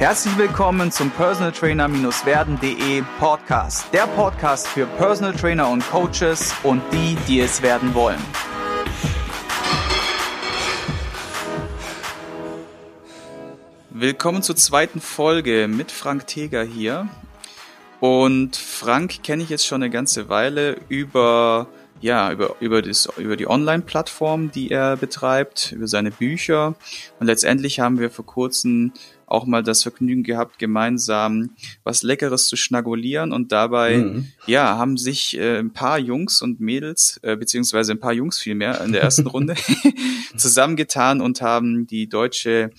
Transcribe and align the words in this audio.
Herzlich 0.00 0.38
willkommen 0.38 0.90
zum 0.90 1.10
Personal 1.10 1.52
Trainer-werden.de 1.52 3.02
Podcast. 3.18 3.92
Der 3.92 4.06
Podcast 4.06 4.66
für 4.66 4.86
Personal 4.86 5.34
Trainer 5.34 5.68
und 5.68 5.86
Coaches 5.90 6.54
und 6.62 6.80
die, 6.90 7.18
die 7.28 7.40
es 7.40 7.60
werden 7.60 7.92
wollen. 7.92 8.18
Willkommen 13.90 14.42
zur 14.42 14.56
zweiten 14.56 15.02
Folge 15.02 15.68
mit 15.68 15.92
Frank 15.92 16.26
Teger 16.26 16.62
hier. 16.62 17.06
Und 18.00 18.56
Frank 18.56 19.22
kenne 19.22 19.42
ich 19.42 19.50
jetzt 19.50 19.66
schon 19.66 19.82
eine 19.82 19.90
ganze 19.90 20.30
Weile 20.30 20.78
über 20.88 21.68
ja, 22.00 22.32
über, 22.32 22.56
über, 22.60 22.80
das, 22.80 23.08
über 23.18 23.36
die 23.36 23.46
Online-Plattform, 23.48 24.50
die 24.50 24.70
er 24.70 24.96
betreibt, 24.96 25.72
über 25.72 25.86
seine 25.86 26.10
Bücher. 26.10 26.74
Und 27.18 27.26
letztendlich 27.26 27.80
haben 27.80 27.98
wir 27.98 28.10
vor 28.10 28.24
kurzem 28.24 28.92
auch 29.30 29.46
mal 29.46 29.62
das 29.62 29.82
Vergnügen 29.82 30.22
gehabt, 30.22 30.58
gemeinsam 30.58 31.50
was 31.84 32.02
Leckeres 32.02 32.46
zu 32.46 32.56
schnagulieren 32.56 33.32
und 33.32 33.52
dabei, 33.52 33.98
mhm. 33.98 34.26
ja, 34.46 34.76
haben 34.76 34.96
sich 34.96 35.36
äh, 35.38 35.58
ein 35.58 35.72
paar 35.72 35.98
Jungs 35.98 36.42
und 36.42 36.60
Mädels, 36.60 37.20
äh, 37.22 37.36
beziehungsweise 37.36 37.92
ein 37.92 38.00
paar 38.00 38.12
Jungs 38.12 38.38
vielmehr 38.38 38.80
in 38.80 38.92
der 38.92 39.02
ersten 39.02 39.26
Runde 39.28 39.54
zusammengetan 40.36 41.20
und 41.20 41.42
haben 41.42 41.86
die 41.86 42.08
deutsche 42.08 42.70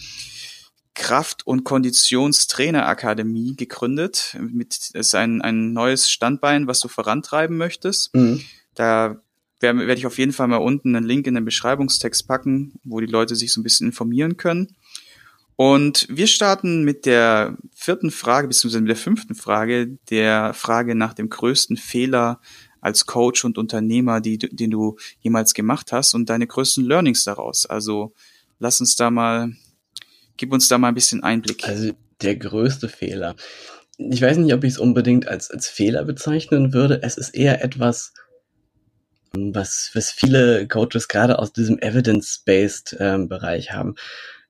Kraft- 0.93 1.47
und 1.47 1.63
Konditionstrainerakademie 1.63 3.55
gegründet. 3.55 4.37
Mit 4.39 4.91
ist 4.93 5.15
ein, 5.15 5.41
ein 5.41 5.73
neues 5.73 6.09
Standbein, 6.09 6.67
was 6.67 6.81
du 6.81 6.89
vorantreiben 6.89 7.57
möchtest. 7.57 8.13
Mhm. 8.13 8.41
Da 8.75 9.21
werde 9.61 9.87
werd 9.87 9.99
ich 9.99 10.05
auf 10.05 10.17
jeden 10.17 10.33
Fall 10.33 10.47
mal 10.47 10.57
unten 10.57 10.95
einen 10.95 11.05
Link 11.05 11.27
in 11.27 11.35
den 11.35 11.45
Beschreibungstext 11.45 12.27
packen, 12.27 12.73
wo 12.83 12.99
die 12.99 13.05
Leute 13.05 13.35
sich 13.35 13.53
so 13.53 13.61
ein 13.61 13.63
bisschen 13.63 13.87
informieren 13.87 14.37
können. 14.37 14.75
Und 15.63 16.07
wir 16.09 16.25
starten 16.25 16.83
mit 16.85 17.05
der 17.05 17.55
vierten 17.71 18.09
Frage, 18.09 18.47
beziehungsweise 18.47 18.81
mit 18.81 18.89
der 18.89 18.95
fünften 18.95 19.35
Frage, 19.35 19.99
der 20.09 20.55
Frage 20.55 20.95
nach 20.95 21.13
dem 21.13 21.29
größten 21.29 21.77
Fehler 21.77 22.41
als 22.79 23.05
Coach 23.05 23.45
und 23.45 23.59
Unternehmer, 23.59 24.21
die, 24.21 24.39
den 24.39 24.71
du 24.71 24.97
jemals 25.19 25.53
gemacht 25.53 25.91
hast 25.91 26.15
und 26.15 26.31
deine 26.31 26.47
größten 26.47 26.83
Learnings 26.83 27.25
daraus. 27.25 27.67
Also 27.67 28.11
lass 28.57 28.79
uns 28.79 28.95
da 28.95 29.11
mal, 29.11 29.51
gib 30.35 30.51
uns 30.51 30.67
da 30.67 30.79
mal 30.79 30.87
ein 30.87 30.95
bisschen 30.95 31.21
Einblick. 31.21 31.63
Also 31.67 31.91
der 32.23 32.37
größte 32.37 32.89
Fehler. 32.89 33.35
Ich 33.99 34.23
weiß 34.23 34.37
nicht, 34.37 34.55
ob 34.55 34.63
ich 34.63 34.71
es 34.71 34.79
unbedingt 34.79 35.27
als, 35.27 35.51
als 35.51 35.69
Fehler 35.69 36.05
bezeichnen 36.05 36.73
würde. 36.73 37.03
Es 37.03 37.17
ist 37.19 37.35
eher 37.35 37.63
etwas, 37.63 38.13
was, 39.33 39.91
was 39.93 40.09
viele 40.09 40.67
Coaches 40.67 41.07
gerade 41.07 41.37
aus 41.37 41.53
diesem 41.53 41.77
Evidence-Based 41.77 42.97
ähm, 42.99 43.29
haben. 43.29 43.93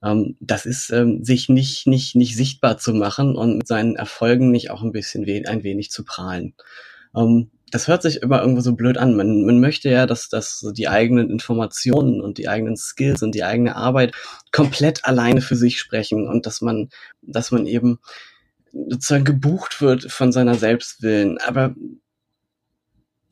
Ähm, 0.03 0.35
das 0.39 0.66
ist, 0.66 0.91
ähm, 0.91 1.23
sich 1.23 1.49
nicht, 1.49 1.88
nicht, 1.88 2.16
nicht 2.16 2.35
sichtbar 2.35 2.77
zu 2.77 2.94
machen 2.94 3.35
und 3.35 3.57
mit 3.57 3.67
seinen 3.67 3.95
Erfolgen 3.95 4.52
nicht 4.52 4.71
auch 4.71 4.81
ein 4.83 4.91
bisschen 4.91 5.25
we 5.25 5.44
ein 5.47 5.63
wenig 5.63 5.91
zu 5.91 6.03
prahlen. 6.03 6.55
Ähm, 7.16 7.52
das 7.71 7.88
hört 7.88 8.02
sich 8.02 8.22
immer 8.22 8.41
irgendwo 8.41 8.61
so 8.61 8.75
blöd 8.75 8.97
an. 8.97 9.16
Man, 9.16 9.45
man 9.45 9.59
möchte 9.59 9.89
ja, 9.89 10.05
dass, 10.05 10.27
dass 10.27 10.66
die 10.75 10.89
eigenen 10.89 11.29
Informationen 11.29 12.22
und 12.22 12.38
die 12.38 12.49
eigenen 12.49 12.75
Skills 12.75 13.23
und 13.23 13.33
die 13.33 13.44
eigene 13.44 13.75
Arbeit 13.75 14.13
komplett 14.52 15.05
alleine 15.05 15.41
für 15.41 15.55
sich 15.55 15.79
sprechen 15.79 16.27
und 16.27 16.45
dass 16.45 16.61
man, 16.61 16.89
dass 17.22 17.52
man 17.52 17.66
eben 17.66 17.99
sozusagen 18.73 19.23
gebucht 19.23 19.81
wird 19.81 20.11
von 20.11 20.31
seiner 20.31 20.55
Selbstwillen. 20.55 21.38
Aber 21.39 21.75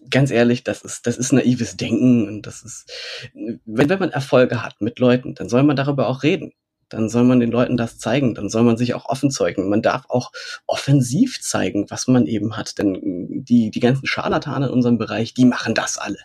ganz 0.09 0.31
ehrlich, 0.31 0.63
das 0.63 0.81
ist, 0.81 1.07
das 1.07 1.17
ist 1.17 1.31
naives 1.31 1.77
Denken 1.77 2.27
und 2.27 2.47
das 2.47 2.63
ist, 2.63 2.91
wenn, 3.33 3.89
wenn 3.89 3.99
man 3.99 4.11
Erfolge 4.11 4.63
hat 4.63 4.81
mit 4.81 4.99
Leuten, 4.99 5.35
dann 5.35 5.49
soll 5.49 5.63
man 5.63 5.75
darüber 5.75 6.07
auch 6.07 6.23
reden. 6.23 6.53
Dann 6.89 7.07
soll 7.07 7.23
man 7.23 7.39
den 7.39 7.52
Leuten 7.52 7.77
das 7.77 7.99
zeigen, 7.99 8.33
dann 8.33 8.49
soll 8.49 8.63
man 8.63 8.75
sich 8.75 8.95
auch 8.95 9.05
offen 9.05 9.30
zeugen. 9.30 9.69
Man 9.69 9.83
darf 9.83 10.05
auch 10.09 10.31
offensiv 10.65 11.39
zeigen, 11.39 11.85
was 11.89 12.07
man 12.07 12.25
eben 12.25 12.57
hat, 12.57 12.80
denn 12.80 13.43
die, 13.43 13.69
die 13.69 13.80
ganzen 13.80 14.07
Scharlatane 14.07 14.65
in 14.65 14.73
unserem 14.73 14.97
Bereich, 14.97 15.35
die 15.35 15.45
machen 15.45 15.75
das 15.75 15.99
alle. 15.99 16.17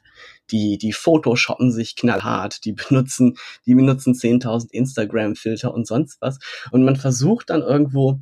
Die, 0.50 0.78
die 0.78 0.94
photoshoppen 0.94 1.70
sich 1.70 1.96
knallhart, 1.96 2.64
die 2.64 2.72
benutzen, 2.72 3.36
die 3.66 3.74
benutzen 3.74 4.14
10.000 4.14 4.70
Instagram-Filter 4.70 5.72
und 5.72 5.86
sonst 5.86 6.22
was. 6.22 6.38
Und 6.70 6.82
man 6.82 6.96
versucht 6.96 7.50
dann 7.50 7.60
irgendwo 7.60 8.20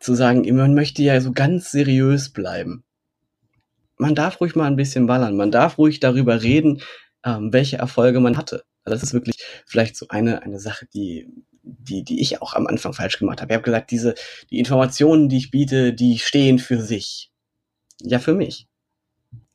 zu 0.00 0.14
sagen, 0.14 0.42
man 0.54 0.74
möchte 0.74 1.02
ja 1.02 1.18
so 1.22 1.32
ganz 1.32 1.70
seriös 1.70 2.30
bleiben 2.30 2.84
man 3.96 4.14
darf 4.14 4.40
ruhig 4.40 4.56
mal 4.56 4.66
ein 4.66 4.76
bisschen 4.76 5.06
ballern. 5.06 5.36
Man 5.36 5.50
darf 5.50 5.78
ruhig 5.78 6.00
darüber 6.00 6.42
reden, 6.42 6.82
ähm, 7.24 7.52
welche 7.52 7.78
Erfolge 7.78 8.20
man 8.20 8.36
hatte. 8.36 8.64
Also 8.84 8.96
das 8.96 9.02
ist 9.02 9.14
wirklich 9.14 9.36
vielleicht 9.66 9.96
so 9.96 10.06
eine, 10.08 10.42
eine 10.42 10.60
Sache, 10.60 10.86
die, 10.92 11.28
die, 11.62 12.04
die 12.04 12.20
ich 12.20 12.42
auch 12.42 12.54
am 12.54 12.66
Anfang 12.66 12.92
falsch 12.92 13.18
gemacht 13.18 13.40
habe. 13.40 13.52
Ich 13.52 13.56
habe 13.56 13.64
gesagt, 13.64 13.90
diese, 13.90 14.14
die 14.50 14.58
Informationen, 14.58 15.28
die 15.28 15.38
ich 15.38 15.50
biete, 15.50 15.94
die 15.94 16.18
stehen 16.18 16.58
für 16.58 16.80
sich. 16.80 17.30
Ja, 18.02 18.18
für 18.18 18.34
mich. 18.34 18.68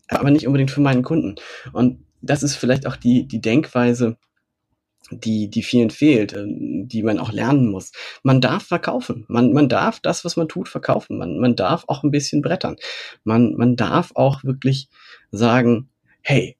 Aber 0.07 0.31
nicht 0.31 0.47
unbedingt 0.47 0.71
für 0.71 0.81
meinen 0.81 1.03
Kunden. 1.03 1.35
Und 1.73 2.03
das 2.21 2.41
ist 2.41 2.55
vielleicht 2.55 2.87
auch 2.87 2.95
die, 2.95 3.27
die 3.27 3.41
Denkweise, 3.41 4.17
die, 5.11 5.49
die 5.49 5.63
vielen 5.63 5.89
fehlt, 5.89 6.33
äh, 6.33 6.45
die 6.47 7.03
man 7.03 7.19
auch 7.19 7.31
lernen 7.31 7.69
muss. 7.69 7.91
Man 8.23 8.41
darf 8.41 8.63
verkaufen. 8.63 9.25
Man, 9.27 9.53
man 9.53 9.69
darf 9.69 9.99
das, 9.99 10.25
was 10.25 10.37
man 10.37 10.47
tut, 10.47 10.69
verkaufen. 10.69 11.17
Man, 11.17 11.39
man 11.39 11.55
darf 11.55 11.83
auch 11.87 12.03
ein 12.03 12.11
bisschen 12.11 12.41
brettern. 12.41 12.77
Man, 13.23 13.55
man 13.55 13.75
darf 13.75 14.11
auch 14.15 14.43
wirklich 14.43 14.89
sagen, 15.31 15.89
hey, 16.21 16.57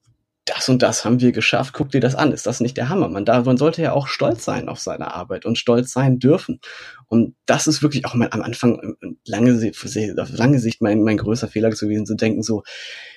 das 0.50 0.68
und 0.68 0.82
das 0.82 1.04
haben 1.04 1.20
wir 1.20 1.32
geschafft, 1.32 1.74
guck 1.74 1.90
dir 1.90 2.00
das 2.00 2.14
an, 2.14 2.32
ist 2.32 2.46
das 2.46 2.60
nicht 2.60 2.76
der 2.76 2.88
Hammer? 2.88 3.08
Man, 3.08 3.24
da, 3.24 3.42
man 3.42 3.56
sollte 3.56 3.82
ja 3.82 3.92
auch 3.92 4.08
stolz 4.08 4.44
sein 4.44 4.68
auf 4.68 4.80
seine 4.80 5.14
Arbeit 5.14 5.46
und 5.46 5.58
stolz 5.58 5.92
sein 5.92 6.18
dürfen. 6.18 6.60
Und 7.06 7.36
das 7.46 7.66
ist 7.66 7.82
wirklich 7.82 8.04
auch 8.04 8.14
mal 8.14 8.28
am 8.32 8.42
Anfang 8.42 8.96
äh, 9.00 9.06
lange, 9.24 9.52
auf 9.52 10.30
lange 10.30 10.58
Sicht 10.58 10.82
mein, 10.82 11.02
mein 11.02 11.18
größer 11.18 11.48
Fehler 11.48 11.70
gewesen, 11.70 12.06
zu 12.06 12.16
denken 12.16 12.42
so, 12.42 12.62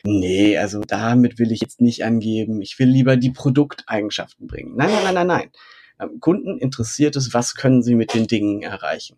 nee, 0.04 0.58
also 0.58 0.82
damit 0.82 1.40
will 1.40 1.52
ich 1.52 1.62
jetzt 1.62 1.82
nicht 1.82 2.04
angeben, 2.06 2.62
ich 2.62 2.78
will 2.78 2.90
lieber 2.90 3.18
die 3.18 3.32
Produkteigenschaften 3.32 4.48
bringen. 4.48 4.76
Nein, 4.76 4.90
nein, 4.92 5.04
nein, 5.04 5.14
nein, 5.14 5.28
nein. 5.28 5.50
Ähm, 6.00 6.20
Kunden 6.20 6.60
interessiert 6.60 7.16
es, 7.16 7.34
was 7.34 7.56
können 7.56 7.82
sie 7.82 7.96
mit 7.96 8.14
den 8.14 8.28
Dingen 8.28 8.62
erreichen 8.62 9.18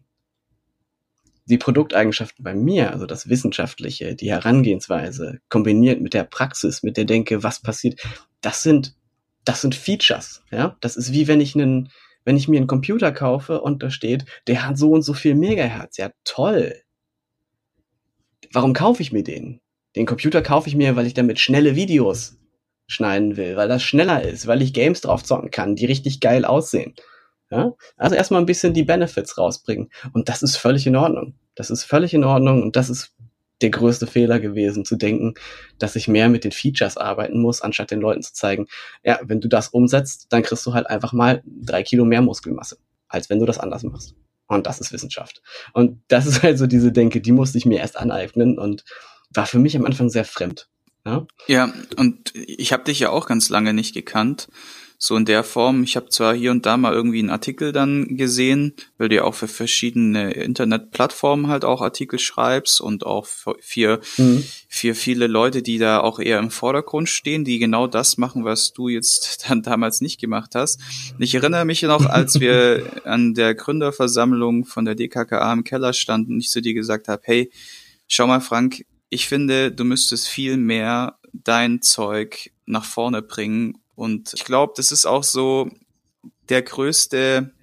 die 1.45 1.57
Produkteigenschaften 1.57 2.43
bei 2.43 2.55
mir, 2.55 2.91
also 2.91 3.05
das 3.05 3.29
Wissenschaftliche, 3.29 4.15
die 4.15 4.31
Herangehensweise, 4.31 5.39
kombiniert 5.49 6.01
mit 6.01 6.13
der 6.13 6.23
Praxis, 6.23 6.83
mit 6.83 6.97
der 6.97 7.05
Denke, 7.05 7.43
was 7.43 7.61
passiert, 7.61 8.01
das 8.41 8.63
sind, 8.63 8.95
das 9.43 9.61
sind 9.61 9.75
Features, 9.75 10.43
ja. 10.51 10.75
Das 10.81 10.97
ist 10.97 11.13
wie 11.13 11.27
wenn 11.27 11.41
ich 11.41 11.55
einen, 11.55 11.89
wenn 12.23 12.37
ich 12.37 12.47
mir 12.47 12.57
einen 12.57 12.67
Computer 12.67 13.11
kaufe 13.11 13.61
und 13.61 13.83
da 13.83 13.91
steht, 13.91 14.25
der 14.47 14.67
hat 14.67 14.77
so 14.77 14.91
und 14.91 15.03
so 15.03 15.13
viel 15.13 15.35
Megahertz. 15.35 15.97
Ja, 15.97 16.09
toll. 16.23 16.81
Warum 18.51 18.73
kaufe 18.73 19.01
ich 19.03 19.11
mir 19.11 19.23
den? 19.23 19.61
Den 19.95 20.07
Computer 20.07 20.41
kaufe 20.41 20.67
ich 20.67 20.75
mir, 20.75 20.95
weil 20.95 21.05
ich 21.05 21.13
damit 21.13 21.39
schnelle 21.39 21.75
Videos 21.75 22.37
schneiden 22.87 23.37
will, 23.37 23.55
weil 23.55 23.67
das 23.67 23.83
schneller 23.83 24.23
ist, 24.23 24.47
weil 24.47 24.61
ich 24.61 24.73
Games 24.73 25.01
drauf 25.01 25.23
zocken 25.23 25.51
kann, 25.51 25.75
die 25.75 25.85
richtig 25.85 26.19
geil 26.19 26.45
aussehen. 26.45 26.95
Ja? 27.49 27.73
Also 27.97 28.15
erstmal 28.15 28.41
ein 28.41 28.45
bisschen 28.45 28.73
die 28.73 28.83
Benefits 28.83 29.37
rausbringen. 29.37 29.89
Und 30.13 30.29
das 30.29 30.43
ist 30.43 30.57
völlig 30.57 30.87
in 30.87 30.95
Ordnung. 30.95 31.35
Das 31.55 31.69
ist 31.69 31.83
völlig 31.83 32.13
in 32.13 32.23
Ordnung 32.23 32.61
und 32.63 32.75
das 32.75 32.89
ist 32.89 33.13
der 33.61 33.69
größte 33.69 34.07
Fehler 34.07 34.39
gewesen, 34.39 34.83
zu 34.83 34.97
denken, 34.97 35.33
dass 35.79 35.95
ich 35.95 36.07
mehr 36.07 36.27
mit 36.27 36.43
den 36.43 36.51
Features 36.51 36.97
arbeiten 36.97 37.39
muss, 37.39 37.61
anstatt 37.61 37.91
den 37.91 38.01
Leuten 38.01 38.21
zu 38.21 38.33
zeigen, 38.33 38.67
ja, 39.03 39.19
wenn 39.23 39.39
du 39.39 39.47
das 39.47 39.69
umsetzt, 39.69 40.27
dann 40.29 40.43
kriegst 40.43 40.65
du 40.65 40.73
halt 40.73 40.87
einfach 40.87 41.13
mal 41.13 41.41
drei 41.45 41.83
Kilo 41.83 42.03
mehr 42.03 42.21
Muskelmasse, 42.21 42.77
als 43.07 43.29
wenn 43.29 43.39
du 43.39 43.45
das 43.45 43.57
anders 43.57 43.83
machst. 43.83 44.15
Und 44.47 44.67
das 44.67 44.81
ist 44.81 44.91
Wissenschaft. 44.91 45.41
Und 45.73 46.01
das 46.09 46.25
ist 46.25 46.43
halt 46.43 46.57
so 46.57 46.67
diese 46.67 46.91
Denke, 46.91 47.21
die 47.21 47.31
musste 47.31 47.57
ich 47.57 47.65
mir 47.65 47.79
erst 47.79 47.97
aneignen 47.97 48.59
und 48.59 48.83
war 49.33 49.45
für 49.45 49.59
mich 49.59 49.75
am 49.75 49.85
Anfang 49.85 50.09
sehr 50.09 50.25
fremd. 50.25 50.67
Ja, 51.05 51.25
ja 51.47 51.73
und 51.97 52.33
ich 52.35 52.73
habe 52.73 52.83
dich 52.83 52.99
ja 52.99 53.09
auch 53.09 53.25
ganz 53.25 53.49
lange 53.49 53.73
nicht 53.73 53.93
gekannt 53.93 54.49
so 54.97 55.15
in 55.15 55.25
der 55.25 55.43
Form. 55.43 55.83
Ich 55.83 55.95
habe 55.95 56.09
zwar 56.09 56.35
hier 56.35 56.51
und 56.51 56.65
da 56.65 56.77
mal 56.77 56.93
irgendwie 56.93 57.19
einen 57.19 57.29
Artikel 57.29 57.71
dann 57.71 58.17
gesehen, 58.17 58.73
weil 58.97 59.09
du 59.09 59.15
ja 59.15 59.23
auch 59.23 59.35
für 59.35 59.47
verschiedene 59.47 60.31
Internetplattformen 60.31 61.47
halt 61.47 61.65
auch 61.65 61.81
Artikel 61.81 62.19
schreibst 62.19 62.81
und 62.81 63.05
auch 63.05 63.25
für, 63.25 64.01
mhm. 64.17 64.43
für 64.67 64.95
viele 64.95 65.27
Leute, 65.27 65.61
die 65.61 65.77
da 65.77 65.99
auch 65.99 66.19
eher 66.19 66.39
im 66.39 66.51
Vordergrund 66.51 67.09
stehen, 67.09 67.45
die 67.45 67.59
genau 67.59 67.87
das 67.87 68.17
machen, 68.17 68.45
was 68.45 68.73
du 68.73 68.87
jetzt 68.89 69.45
dann 69.49 69.61
damals 69.61 70.01
nicht 70.01 70.19
gemacht 70.19 70.55
hast. 70.55 70.79
Ich 71.19 71.35
erinnere 71.35 71.65
mich 71.65 71.81
noch, 71.83 72.05
als 72.05 72.39
wir 72.39 72.83
an 73.05 73.33
der 73.33 73.55
Gründerversammlung 73.55 74.65
von 74.65 74.85
der 74.85 74.95
DKKA 74.95 75.53
im 75.53 75.63
Keller 75.63 75.93
standen 75.93 76.33
und 76.33 76.39
ich 76.39 76.49
zu 76.49 76.61
dir 76.61 76.73
gesagt 76.73 77.07
habe, 77.07 77.21
hey, 77.25 77.51
schau 78.07 78.27
mal 78.27 78.41
Frank, 78.41 78.85
ich 79.09 79.27
finde, 79.27 79.71
du 79.71 79.83
müsstest 79.83 80.27
viel 80.27 80.57
mehr 80.57 81.17
dein 81.31 81.81
Zeug 81.81 82.51
nach 82.65 82.85
vorne 82.85 83.21
bringen 83.21 83.77
und 83.95 84.33
ich 84.33 84.43
glaube, 84.43 84.73
das 84.75 84.91
ist 84.91 85.05
auch 85.05 85.23
so 85.23 85.69
der 86.49 86.61
größte, 86.61 87.53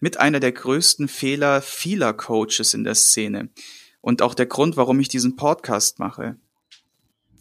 mit 0.00 0.18
einer 0.18 0.40
der 0.40 0.52
größten 0.52 1.08
Fehler 1.08 1.62
vieler 1.62 2.12
Coaches 2.12 2.74
in 2.74 2.84
der 2.84 2.94
Szene. 2.94 3.50
Und 4.00 4.22
auch 4.22 4.34
der 4.34 4.46
Grund, 4.46 4.76
warum 4.76 5.00
ich 5.00 5.08
diesen 5.08 5.36
Podcast 5.36 5.98
mache. 5.98 6.36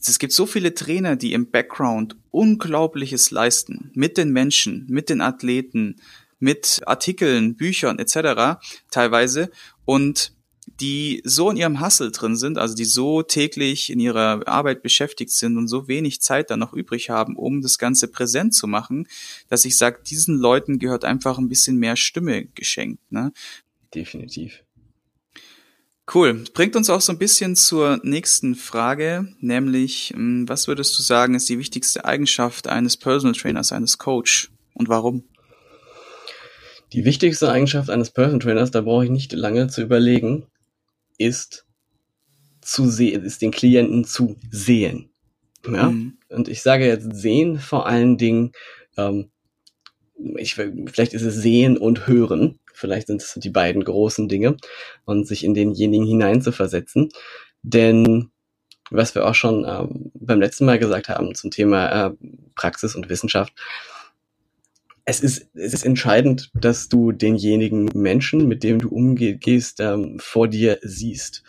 Es 0.02 0.20
gibt 0.20 0.34
so 0.34 0.46
viele 0.46 0.74
Trainer, 0.74 1.16
die 1.16 1.34
im 1.34 1.50
Background 1.52 2.16
Unglaubliches 2.32 3.32
leisten. 3.32 3.92
Mit 3.94 4.18
den 4.18 4.32
Menschen, 4.32 4.86
mit 4.88 5.10
den 5.10 5.22
Athleten, 5.22 5.98
mit 6.40 6.82
Artikeln, 6.86 7.56
Büchern 7.56 8.00
etc. 8.00 8.60
teilweise 8.92 9.50
und 9.86 10.35
die 10.80 11.22
so 11.24 11.50
in 11.50 11.58
ihrem 11.58 11.82
Hustle 11.82 12.12
drin 12.12 12.36
sind, 12.36 12.58
also 12.58 12.76
die 12.76 12.86
so 12.86 13.22
täglich 13.22 13.90
in 13.90 14.00
ihrer 14.00 14.48
Arbeit 14.48 14.84
beschäftigt 14.84 15.32
sind 15.32 15.58
und 15.58 15.68
so 15.68 15.88
wenig 15.88 16.22
Zeit 16.22 16.50
dann 16.50 16.60
noch 16.60 16.74
übrig 16.74 17.10
haben, 17.10 17.36
um 17.36 17.62
das 17.62 17.78
Ganze 17.78 18.08
präsent 18.08 18.54
zu 18.54 18.68
machen, 18.68 19.08
dass 19.48 19.66
ich 19.66 19.78
sage, 19.78 20.02
diesen 20.06 20.38
Leuten 20.38 20.80
gehört 20.80 21.06
einfach 21.06 21.38
ein 21.38 21.50
bisschen 21.50 21.78
mehr 21.78 21.96
Stimme 21.96 22.46
geschenkt. 22.46 23.12
Ne? 23.12 23.32
Definitiv. 23.94 24.64
Cool. 26.14 26.44
Bringt 26.54 26.76
uns 26.76 26.90
auch 26.90 27.02
so 27.02 27.12
ein 27.12 27.18
bisschen 27.18 27.56
zur 27.56 28.00
nächsten 28.04 28.54
Frage, 28.54 29.28
nämlich, 29.40 30.14
hm, 30.14 30.48
was 30.48 30.68
würdest 30.68 30.98
du 31.00 31.04
sagen, 31.04 31.34
ist 31.34 31.50
die 31.50 31.58
wichtigste 31.58 32.06
Eigenschaft 32.06 32.68
eines 32.68 32.96
Personal 32.96 33.34
Trainers, 33.34 33.72
eines 33.72 33.98
Coach 33.98 34.52
und 34.76 34.88
warum? 34.88 35.24
Die 36.94 37.06
wichtigste 37.06 37.50
Eigenschaft 37.50 37.90
eines 37.90 38.12
Personal 38.12 38.40
Trainers, 38.40 38.72
da 38.72 38.82
brauche 38.82 39.06
ich 39.06 39.10
nicht 39.10 39.34
lange 39.34 39.68
zu 39.68 39.82
überlegen, 39.82 40.46
ist 41.18 41.66
zu 42.62 42.90
sehen, 42.90 43.24
ist 43.24 43.42
den 43.42 43.52
Klienten 43.52 44.06
zu 44.06 44.38
sehen. 44.50 45.12
Ja? 45.66 45.90
Mhm. 45.90 46.18
Und 46.30 46.48
ich 46.48 46.62
sage 46.62 46.86
jetzt 46.86 47.16
sehen 47.16 47.60
vor 47.60 47.88
allen 47.88 48.18
Dingen, 48.18 48.52
ähm, 48.98 49.32
ich, 50.38 50.56
vielleicht 50.56 51.14
ist 51.14 51.24
es 51.24 51.36
sehen 51.36 51.78
und 51.78 52.08
hören. 52.08 52.60
Vielleicht 52.74 53.08
sind 53.08 53.22
es 53.22 53.34
die 53.36 53.50
beiden 53.50 53.84
großen 53.84 54.28
Dinge 54.28 54.58
und 55.06 55.28
sich 55.28 55.44
in 55.44 55.54
denjenigen 55.54 56.06
hineinzuversetzen. 56.06 57.10
Denn 57.62 58.32
was 58.92 59.16
wir 59.16 59.26
auch 59.26 59.36
schon 59.36 59.66
ähm, 59.68 60.12
beim 60.14 60.40
letzten 60.40 60.66
Mal 60.66 60.80
gesagt 60.80 61.10
haben 61.10 61.34
zum 61.36 61.52
Thema 61.52 62.08
äh, 62.08 62.12
Praxis 62.56 62.96
und 62.96 63.10
Wissenschaft, 63.10 63.54
es 65.08 65.20
ist, 65.20 65.50
es 65.54 65.74
ist 65.74 65.86
entscheidend, 65.86 66.50
dass 66.56 66.90
du 66.90 67.12
denjenigen 67.12 67.90
Menschen, 67.94 68.48
mit 68.48 68.64
dem 68.64 68.80
du 68.80 68.90
umgehst, 68.90 69.80
ähm, 69.80 70.18
vor 70.20 70.48
dir 70.48 70.80
siehst. 70.82 71.44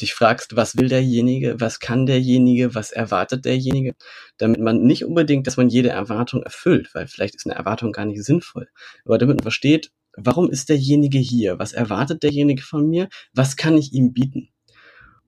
Dich 0.00 0.14
fragst, 0.14 0.56
was 0.56 0.78
will 0.78 0.88
derjenige, 0.88 1.60
was 1.60 1.78
kann 1.78 2.06
derjenige, 2.06 2.74
was 2.74 2.90
erwartet 2.90 3.44
derjenige, 3.44 3.94
damit 4.38 4.60
man 4.60 4.82
nicht 4.82 5.04
unbedingt, 5.04 5.46
dass 5.46 5.58
man 5.58 5.68
jede 5.68 5.90
Erwartung 5.90 6.42
erfüllt, 6.42 6.94
weil 6.94 7.06
vielleicht 7.06 7.34
ist 7.34 7.46
eine 7.46 7.54
Erwartung 7.54 7.92
gar 7.92 8.06
nicht 8.06 8.24
sinnvoll, 8.24 8.68
aber 9.04 9.18
damit 9.18 9.36
man 9.36 9.42
versteht, 9.42 9.92
warum 10.16 10.50
ist 10.50 10.70
derjenige 10.70 11.18
hier, 11.18 11.58
was 11.58 11.74
erwartet 11.74 12.22
derjenige 12.22 12.62
von 12.62 12.88
mir, 12.88 13.08
was 13.34 13.56
kann 13.56 13.76
ich 13.76 13.92
ihm 13.92 14.14
bieten. 14.14 14.48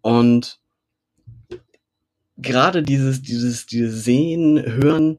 Und 0.01 0.59
gerade 2.39 2.83
dieses, 2.83 3.21
dieses, 3.21 3.67
dieses 3.67 4.05
Sehen, 4.05 4.63
Hören, 4.65 5.19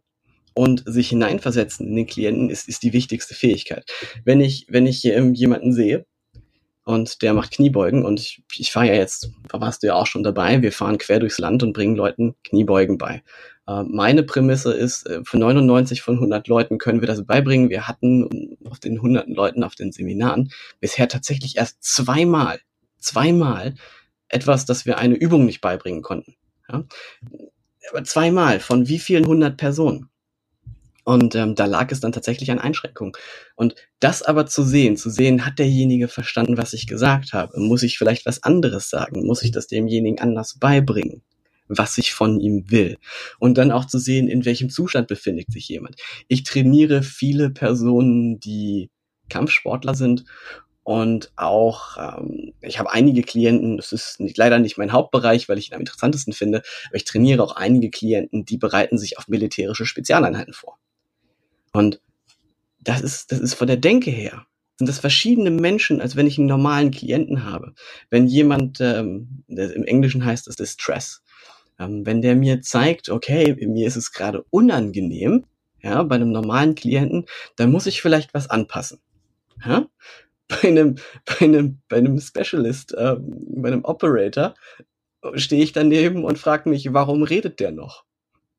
und 0.56 0.84
sich 0.86 1.10
hineinversetzen 1.10 1.86
in 1.86 1.96
den 1.96 2.08
Klienten 2.08 2.50
ist, 2.50 2.68
ist 2.68 2.82
die 2.82 2.94
wichtigste 2.94 3.36
Fähigkeit. 3.36 3.86
Wenn 4.24 4.42
ich, 4.42 4.66
wenn 4.70 4.88
ich 4.88 5.06
ähm, 5.06 5.34
jemanden 5.34 5.74
sehe 5.74 6.06
und 6.86 7.22
der 7.22 7.34
macht 7.34 7.52
Kniebeugen 7.52 8.06
und 8.06 8.20
ich, 8.20 8.42
ich 8.58 8.72
fahre 8.72 8.88
ja 8.88 8.94
jetzt, 8.94 9.30
da 9.50 9.60
warst 9.60 9.84
du 9.84 9.88
ja 9.88 9.96
auch 9.96 10.08
schon 10.08 10.24
dabei, 10.24 10.62
wir 10.62 10.72
fahren 10.72 10.98
quer 10.98 11.20
durchs 11.20 11.40
Land 11.40 11.62
und 11.62 11.74
bringen 11.74 11.96
Leuten 11.96 12.36
Kniebeugen 12.44 12.98
bei. 12.98 13.22
Äh, 13.68 13.84
meine 13.84 14.24
Prämisse 14.24 14.74
ist, 14.74 15.06
äh, 15.08 15.22
für 15.26 15.38
99 15.38 16.02
von 16.02 16.16
100 16.16 16.48
Leuten 16.48 16.78
können 16.78 17.02
wir 17.02 17.08
das 17.08 17.26
beibringen. 17.26 17.70
Wir 17.70 17.88
hatten 17.88 18.58
auf 18.64 18.80
den 18.80 19.02
hunderten 19.02 19.36
Leuten 19.36 19.62
auf 19.62 19.76
den 19.76 19.92
Seminaren 19.92 20.52
bisher 20.80 21.10
tatsächlich 21.10 21.58
erst 21.58 21.84
zweimal, 21.84 22.62
zweimal 22.98 23.76
etwas, 24.30 24.66
dass 24.66 24.86
wir 24.86 25.00
eine 25.00 25.16
Übung 25.16 25.46
nicht 25.46 25.60
beibringen 25.60 26.02
konnten. 26.02 26.36
Ja? 26.70 26.86
Aber 27.90 28.04
zweimal 28.06 28.62
von 28.62 28.88
wie 28.88 29.00
vielen 29.00 29.26
hundert 29.26 29.58
Personen? 29.58 30.10
Und 31.06 31.36
ähm, 31.36 31.56
da 31.56 31.66
lag 31.66 31.92
es 31.92 32.00
dann 32.00 32.12
tatsächlich 32.12 32.52
an 32.52 32.60
Einschränkungen. 32.60 33.14
Und 33.56 33.76
das 34.00 34.24
aber 34.24 34.48
zu 34.48 34.64
sehen, 34.64 34.98
zu 34.98 35.10
sehen, 35.10 35.46
hat 35.46 35.60
derjenige 35.60 36.08
verstanden, 36.08 36.58
was 36.58 36.74
ich 36.74 36.88
gesagt 36.88 37.32
habe? 37.32 37.60
Muss 37.60 37.84
ich 37.84 37.98
vielleicht 37.98 38.26
was 38.26 38.44
anderes 38.44 38.90
sagen? 38.90 39.26
Muss 39.26 39.44
ich 39.44 39.52
das 39.52 39.68
demjenigen 39.68 40.20
anders 40.20 40.58
beibringen? 40.60 41.22
was 41.68 41.98
ich 41.98 42.14
von 42.14 42.40
ihm 42.40 42.70
will. 42.70 42.96
Und 43.40 43.58
dann 43.58 43.72
auch 43.72 43.86
zu 43.86 43.98
sehen, 43.98 44.28
in 44.28 44.46
welchem 44.46 44.70
Zustand 44.70 45.08
befindet 45.08 45.52
sich 45.52 45.68
jemand. 45.68 45.96
Ich 46.28 46.44
trainiere 46.44 47.02
viele 47.02 47.50
Personen, 47.50 48.40
die 48.40 48.92
Kampfsportler 49.30 49.96
sind 49.96 50.26
und 50.84 51.32
auch, 51.36 51.98
ähm, 51.98 52.54
ich 52.62 52.78
habe 52.78 52.92
einige 52.92 53.24
Klienten, 53.24 53.78
das 53.78 53.92
ist 53.92 54.20
nicht, 54.20 54.38
leider 54.38 54.60
nicht 54.60 54.78
mein 54.78 54.92
Hauptbereich, 54.92 55.50
weil 55.50 55.58
ich 55.58 55.72
ihn 55.72 55.74
am 55.74 55.80
interessantesten 55.80 56.34
finde, 56.34 56.62
aber 56.90 56.98
ich 56.98 57.06
trainiere 57.06 57.42
auch 57.42 57.56
einige 57.56 57.90
Klienten, 57.90 58.46
die 58.46 58.58
bereiten 58.58 59.00
sich 59.00 59.18
auf 59.18 59.28
militärische 59.28 59.88
Spezialeinheiten 59.88 60.54
vor. 60.54 60.78
Und 61.76 62.00
das 62.80 63.02
ist, 63.02 63.34
das 63.34 63.40
ist 63.40 63.54
von 63.56 63.68
der 63.68 63.76
Denke 63.76 64.10
her, 64.10 64.46
sind 64.78 64.88
das 64.88 65.00
verschiedene 65.00 65.52
Menschen, 65.52 66.00
als 66.00 66.16
wenn 66.16 66.26
ich 66.26 66.38
einen 66.38 66.48
normalen 66.48 66.92
Klienten 66.92 67.44
habe. 67.44 67.74
Wenn 68.10 68.28
jemand, 68.28 68.80
ähm, 68.80 69.44
im 69.48 69.84
Englischen 69.84 70.24
heißt 70.24 70.48
das 70.48 70.56
Distress, 70.56 71.22
ähm, 71.78 72.06
wenn 72.06 72.22
der 72.22 72.38
mir 72.38 72.62
zeigt, 72.62 73.10
okay, 73.10 73.58
mir 73.68 73.88
ist 73.88 73.98
es 73.98 74.14
gerade 74.14 74.46
unangenehm, 74.52 75.46
ja, 75.82 76.02
bei 76.04 76.16
einem 76.16 76.32
normalen 76.32 76.76
Klienten, 76.76 77.26
dann 77.58 77.72
muss 77.72 77.88
ich 77.88 78.02
vielleicht 78.02 78.34
was 78.34 78.50
anpassen. 78.50 79.00
Ja? 79.66 79.88
Bei 80.48 80.68
einem, 80.68 80.96
bei 81.26 81.46
einem, 81.46 81.82
bei 81.90 81.98
einem 81.98 82.20
Specialist, 82.20 82.96
ähm, 82.98 83.48
bei 83.50 83.68
einem 83.68 83.84
Operator, 83.84 84.54
stehe 85.34 85.64
ich 85.64 85.74
daneben 85.74 86.24
und 86.24 86.38
frage 86.38 86.70
mich, 86.70 86.94
warum 86.94 87.24
redet 87.24 87.60
der 87.60 87.72
noch? 87.72 88.05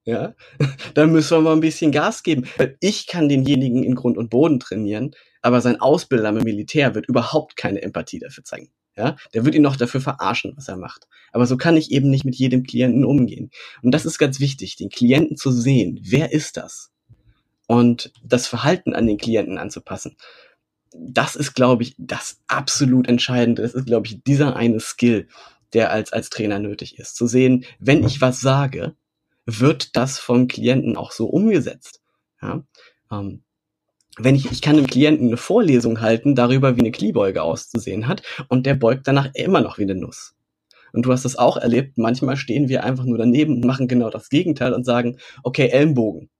Ja, 0.06 0.34
dann 0.94 1.12
müssen 1.12 1.36
wir 1.36 1.42
mal 1.42 1.52
ein 1.52 1.60
bisschen 1.60 1.92
Gas 1.92 2.22
geben. 2.22 2.46
Ich 2.80 3.06
kann 3.06 3.28
denjenigen 3.28 3.82
in 3.82 3.96
Grund 3.96 4.16
und 4.16 4.30
Boden 4.30 4.60
trainieren, 4.60 5.10
aber 5.42 5.60
sein 5.60 5.80
Ausbilder 5.80 6.30
im 6.30 6.42
Militär 6.42 6.94
wird 6.94 7.06
überhaupt 7.06 7.56
keine 7.56 7.82
Empathie 7.82 8.20
dafür 8.20 8.44
zeigen. 8.44 8.70
Ja, 8.96 9.16
der 9.34 9.44
wird 9.44 9.54
ihn 9.54 9.62
noch 9.62 9.76
dafür 9.76 10.00
verarschen, 10.00 10.54
was 10.56 10.68
er 10.68 10.78
macht. 10.78 11.06
Aber 11.30 11.46
so 11.46 11.58
kann 11.58 11.76
ich 11.76 11.90
eben 11.90 12.08
nicht 12.08 12.24
mit 12.24 12.34
jedem 12.34 12.62
Klienten 12.62 13.04
umgehen. 13.04 13.50
Und 13.82 13.90
das 13.90 14.06
ist 14.06 14.16
ganz 14.16 14.40
wichtig, 14.40 14.76
den 14.76 14.88
Klienten 14.88 15.36
zu 15.36 15.50
sehen. 15.50 16.00
Wer 16.02 16.32
ist 16.32 16.56
das? 16.56 16.92
Und 17.66 18.10
das 18.24 18.46
Verhalten 18.46 18.94
an 18.94 19.06
den 19.06 19.18
Klienten 19.18 19.58
anzupassen. 19.58 20.16
Das 20.94 21.36
ist, 21.36 21.52
glaube 21.52 21.82
ich, 21.82 21.94
das 21.98 22.38
absolut 22.46 23.06
Entscheidende. 23.06 23.60
Das 23.60 23.74
ist, 23.74 23.84
glaube 23.84 24.06
ich, 24.06 24.22
dieser 24.22 24.56
eine 24.56 24.80
Skill, 24.80 25.28
der 25.74 25.90
als, 25.90 26.14
als 26.14 26.30
Trainer 26.30 26.58
nötig 26.58 26.98
ist. 26.98 27.16
Zu 27.16 27.26
sehen, 27.26 27.66
wenn 27.78 28.02
ich 28.02 28.22
was 28.22 28.40
sage, 28.40 28.94
wird 29.46 29.96
das 29.96 30.18
vom 30.18 30.48
Klienten 30.48 30.96
auch 30.96 31.12
so 31.12 31.26
umgesetzt. 31.26 32.02
Ja? 32.42 32.64
Ähm, 33.10 33.42
wenn 34.18 34.34
ich, 34.34 34.50
ich 34.50 34.62
kann 34.62 34.76
dem 34.76 34.86
Klienten 34.86 35.28
eine 35.28 35.36
Vorlesung 35.36 36.00
halten 36.00 36.34
darüber, 36.34 36.76
wie 36.76 36.80
eine 36.80 36.92
Kniebeuge 36.92 37.42
auszusehen 37.42 38.08
hat, 38.08 38.22
und 38.48 38.66
der 38.66 38.74
beugt 38.74 39.06
danach 39.06 39.30
immer 39.34 39.60
noch 39.60 39.78
wie 39.78 39.82
eine 39.82 39.94
Nuss. 39.94 40.34
Und 40.92 41.04
du 41.04 41.12
hast 41.12 41.24
das 41.24 41.36
auch 41.36 41.58
erlebt, 41.58 41.98
manchmal 41.98 42.36
stehen 42.36 42.68
wir 42.68 42.82
einfach 42.82 43.04
nur 43.04 43.18
daneben 43.18 43.56
und 43.56 43.64
machen 43.64 43.88
genau 43.88 44.08
das 44.08 44.30
Gegenteil 44.30 44.72
und 44.72 44.84
sagen, 44.84 45.18
okay, 45.42 45.68
Ellenbogen. 45.68 46.30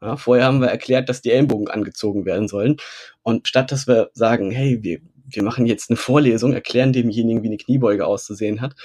Ja, 0.00 0.16
vorher 0.16 0.46
haben 0.46 0.60
wir 0.60 0.68
erklärt, 0.68 1.08
dass 1.08 1.20
die 1.20 1.30
Ellenbogen 1.30 1.68
angezogen 1.68 2.24
werden 2.24 2.48
sollen. 2.48 2.76
Und 3.22 3.48
statt 3.48 3.72
dass 3.72 3.86
wir 3.86 4.10
sagen, 4.14 4.50
hey, 4.50 4.82
wir, 4.82 5.00
wir 5.28 5.42
machen 5.42 5.66
jetzt 5.66 5.90
eine 5.90 5.96
Vorlesung, 5.96 6.52
erklären 6.52 6.92
demjenigen, 6.92 7.42
wie 7.42 7.48
eine 7.48 7.58
Kniebeuge 7.58 8.06
auszusehen 8.06 8.60
hat, 8.60 8.76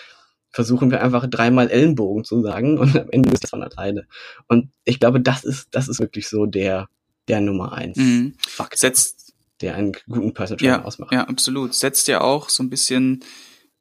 versuchen 0.55 0.89
wir 0.89 1.03
einfach 1.03 1.27
dreimal 1.27 1.69
Ellenbogen 1.69 2.23
zu 2.23 2.41
sagen 2.41 2.77
und 2.79 2.97
am 2.97 3.09
Ende 3.09 3.29
ist 3.29 3.43
es 3.43 3.49
von 3.49 3.61
alleine. 3.61 4.07
Und 4.47 4.69
ich 4.85 5.01
glaube, 5.01 5.19
das 5.19 5.43
ist, 5.43 5.67
das 5.71 5.89
ist 5.89 5.99
wirklich 5.99 6.29
so 6.29 6.45
der, 6.45 6.87
der 7.27 7.41
Nummer 7.41 7.73
eins 7.73 7.97
mhm. 7.97 8.35
Faktor, 8.39 8.77
Setzt, 8.77 9.33
der 9.59 9.75
einen 9.75 9.91
guten 10.07 10.33
Personal 10.33 10.57
Trainer 10.57 10.77
ja, 10.77 10.83
ausmacht. 10.85 11.11
Ja, 11.11 11.25
absolut. 11.25 11.73
Setzt 11.73 12.07
ja 12.07 12.21
auch 12.21 12.47
so 12.47 12.63
ein 12.63 12.69
bisschen 12.69 13.21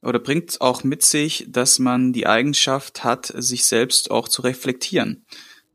oder 0.03 0.19
bringt 0.19 0.61
auch 0.61 0.83
mit 0.83 1.03
sich, 1.03 1.47
dass 1.49 1.79
man 1.79 2.13
die 2.13 2.27
Eigenschaft 2.27 3.05
hat, 3.05 3.33
sich 3.37 3.65
selbst 3.67 4.11
auch 4.11 4.29
zu 4.29 4.43
reflektieren. 4.43 5.25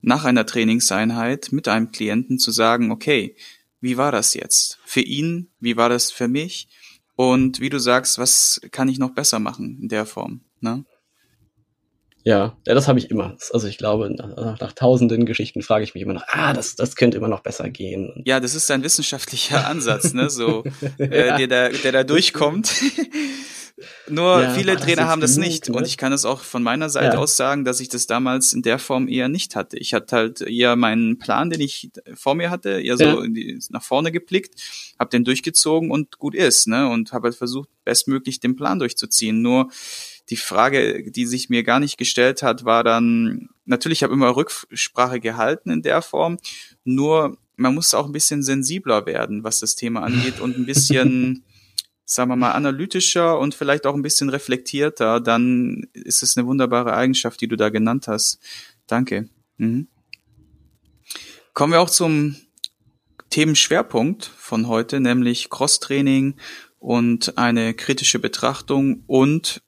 Nach 0.01 0.25
einer 0.25 0.45
Trainingseinheit 0.45 1.53
mit 1.53 1.69
einem 1.69 1.91
Klienten 1.91 2.39
zu 2.39 2.51
sagen, 2.51 2.91
okay, 2.91 3.37
wie 3.79 3.95
war 3.95 4.11
das 4.11 4.33
jetzt? 4.33 4.79
Für 4.83 5.01
ihn, 5.01 5.49
wie 5.61 5.77
war 5.77 5.87
das 5.87 6.11
für 6.11 6.27
mich? 6.27 6.67
Und 7.15 7.61
wie 7.61 7.69
du 7.69 7.79
sagst, 7.79 8.17
was 8.17 8.59
kann 8.71 8.89
ich 8.89 8.99
noch 8.99 9.11
besser 9.11 9.39
machen 9.39 9.79
in 9.81 9.87
der 9.87 10.05
Form? 10.05 10.41
Ne? 10.61 10.85
Ja, 12.23 12.57
ja, 12.67 12.73
das 12.73 12.87
habe 12.87 12.99
ich 12.99 13.09
immer. 13.09 13.37
Also 13.53 13.67
ich 13.67 13.77
glaube, 13.77 14.09
nach, 14.09 14.59
nach, 14.59 14.73
tausenden 14.73 15.25
Geschichten 15.25 15.61
frage 15.61 15.83
ich 15.83 15.93
mich 15.93 16.03
immer 16.03 16.13
noch, 16.13 16.25
ah, 16.27 16.53
das, 16.53 16.75
das 16.75 16.95
könnte 16.95 17.17
immer 17.17 17.29
noch 17.29 17.39
besser 17.39 17.69
gehen. 17.69 18.21
Ja, 18.25 18.39
das 18.39 18.55
ist 18.55 18.69
ein 18.71 18.83
wissenschaftlicher 18.83 19.65
Ansatz, 19.67 20.13
ne? 20.13 20.29
So, 20.29 20.63
äh, 20.99 21.27
ja. 21.27 21.37
der, 21.37 21.47
da, 21.47 21.69
der 21.69 21.91
da 21.91 22.03
durchkommt. 22.03 22.71
Nur 24.09 24.41
ja, 24.41 24.53
viele 24.53 24.75
Trainer 24.75 25.07
haben 25.07 25.21
das 25.21 25.35
genug, 25.35 25.47
nicht. 25.47 25.69
Ne? 25.69 25.77
Und 25.77 25.87
ich 25.87 25.95
kann 25.95 26.11
es 26.11 26.25
auch 26.25 26.41
von 26.41 26.61
meiner 26.61 26.89
Seite 26.89 27.15
ja. 27.15 27.19
aus 27.19 27.37
sagen, 27.37 27.63
dass 27.63 27.79
ich 27.79 27.87
das 27.87 28.07
damals 28.07 28.51
in 28.51 28.61
der 28.61 28.77
Form 28.77 29.07
eher 29.07 29.29
nicht 29.29 29.55
hatte. 29.55 29.77
Ich 29.77 29.93
hatte 29.93 30.15
halt 30.15 30.41
eher 30.41 30.75
meinen 30.75 31.17
Plan, 31.17 31.49
den 31.49 31.61
ich 31.61 31.89
vor 32.15 32.35
mir 32.35 32.49
hatte, 32.49 32.81
eher 32.81 32.97
so 32.97 33.23
die, 33.25 33.57
nach 33.69 33.83
vorne 33.83 34.11
geblickt, 34.11 34.59
habe 34.99 35.09
den 35.11 35.23
durchgezogen 35.23 35.91
und 35.91 36.17
gut 36.17 36.35
ist, 36.35 36.67
ne? 36.67 36.89
Und 36.89 37.13
habe 37.13 37.29
halt 37.29 37.35
versucht, 37.35 37.69
bestmöglich 37.85 38.41
den 38.41 38.57
Plan 38.57 38.79
durchzuziehen. 38.79 39.41
Nur 39.41 39.69
die 40.29 40.37
Frage, 40.37 41.11
die 41.11 41.25
sich 41.25 41.49
mir 41.49 41.63
gar 41.63 41.79
nicht 41.79 41.97
gestellt 41.97 42.43
hat, 42.43 42.65
war 42.65 42.83
dann, 42.83 43.49
natürlich 43.65 44.03
habe 44.03 44.13
immer 44.13 44.35
Rücksprache 44.35 45.19
gehalten 45.19 45.71
in 45.71 45.81
der 45.81 46.01
Form, 46.01 46.37
nur 46.83 47.37
man 47.55 47.75
muss 47.75 47.93
auch 47.93 48.05
ein 48.05 48.11
bisschen 48.13 48.41
sensibler 48.41 49.05
werden, 49.05 49.43
was 49.43 49.59
das 49.59 49.75
Thema 49.75 50.03
angeht 50.03 50.39
und 50.39 50.57
ein 50.57 50.65
bisschen, 50.65 51.43
sagen 52.05 52.29
wir 52.29 52.35
mal, 52.35 52.51
analytischer 52.51 53.37
und 53.37 53.53
vielleicht 53.53 53.85
auch 53.85 53.95
ein 53.95 54.01
bisschen 54.01 54.29
reflektierter, 54.29 55.19
dann 55.19 55.87
ist 55.93 56.23
es 56.23 56.37
eine 56.37 56.47
wunderbare 56.47 56.93
Eigenschaft, 56.93 57.41
die 57.41 57.47
du 57.47 57.57
da 57.57 57.69
genannt 57.69 58.07
hast. 58.07 58.39
Danke. 58.87 59.29
Mhm. 59.57 59.87
Kommen 61.53 61.73
wir 61.73 61.81
auch 61.81 61.89
zum 61.89 62.37
Themenschwerpunkt 63.29 64.25
von 64.25 64.67
heute, 64.67 64.99
nämlich 64.99 65.49
Crosstraining 65.49 66.35
und 66.79 67.37
eine 67.37 67.73
kritische 67.73 68.19
Betrachtung 68.19 69.03
und 69.05 69.61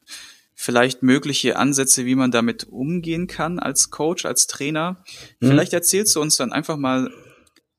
vielleicht 0.61 1.01
mögliche 1.01 1.57
Ansätze, 1.57 2.05
wie 2.05 2.13
man 2.13 2.29
damit 2.29 2.67
umgehen 2.69 3.25
kann 3.25 3.57
als 3.57 3.89
Coach, 3.89 4.25
als 4.25 4.45
Trainer. 4.45 5.03
Mhm. 5.39 5.47
Vielleicht 5.47 5.73
erzählst 5.73 6.15
du 6.15 6.21
uns 6.21 6.37
dann 6.37 6.51
einfach 6.51 6.77
mal 6.77 7.09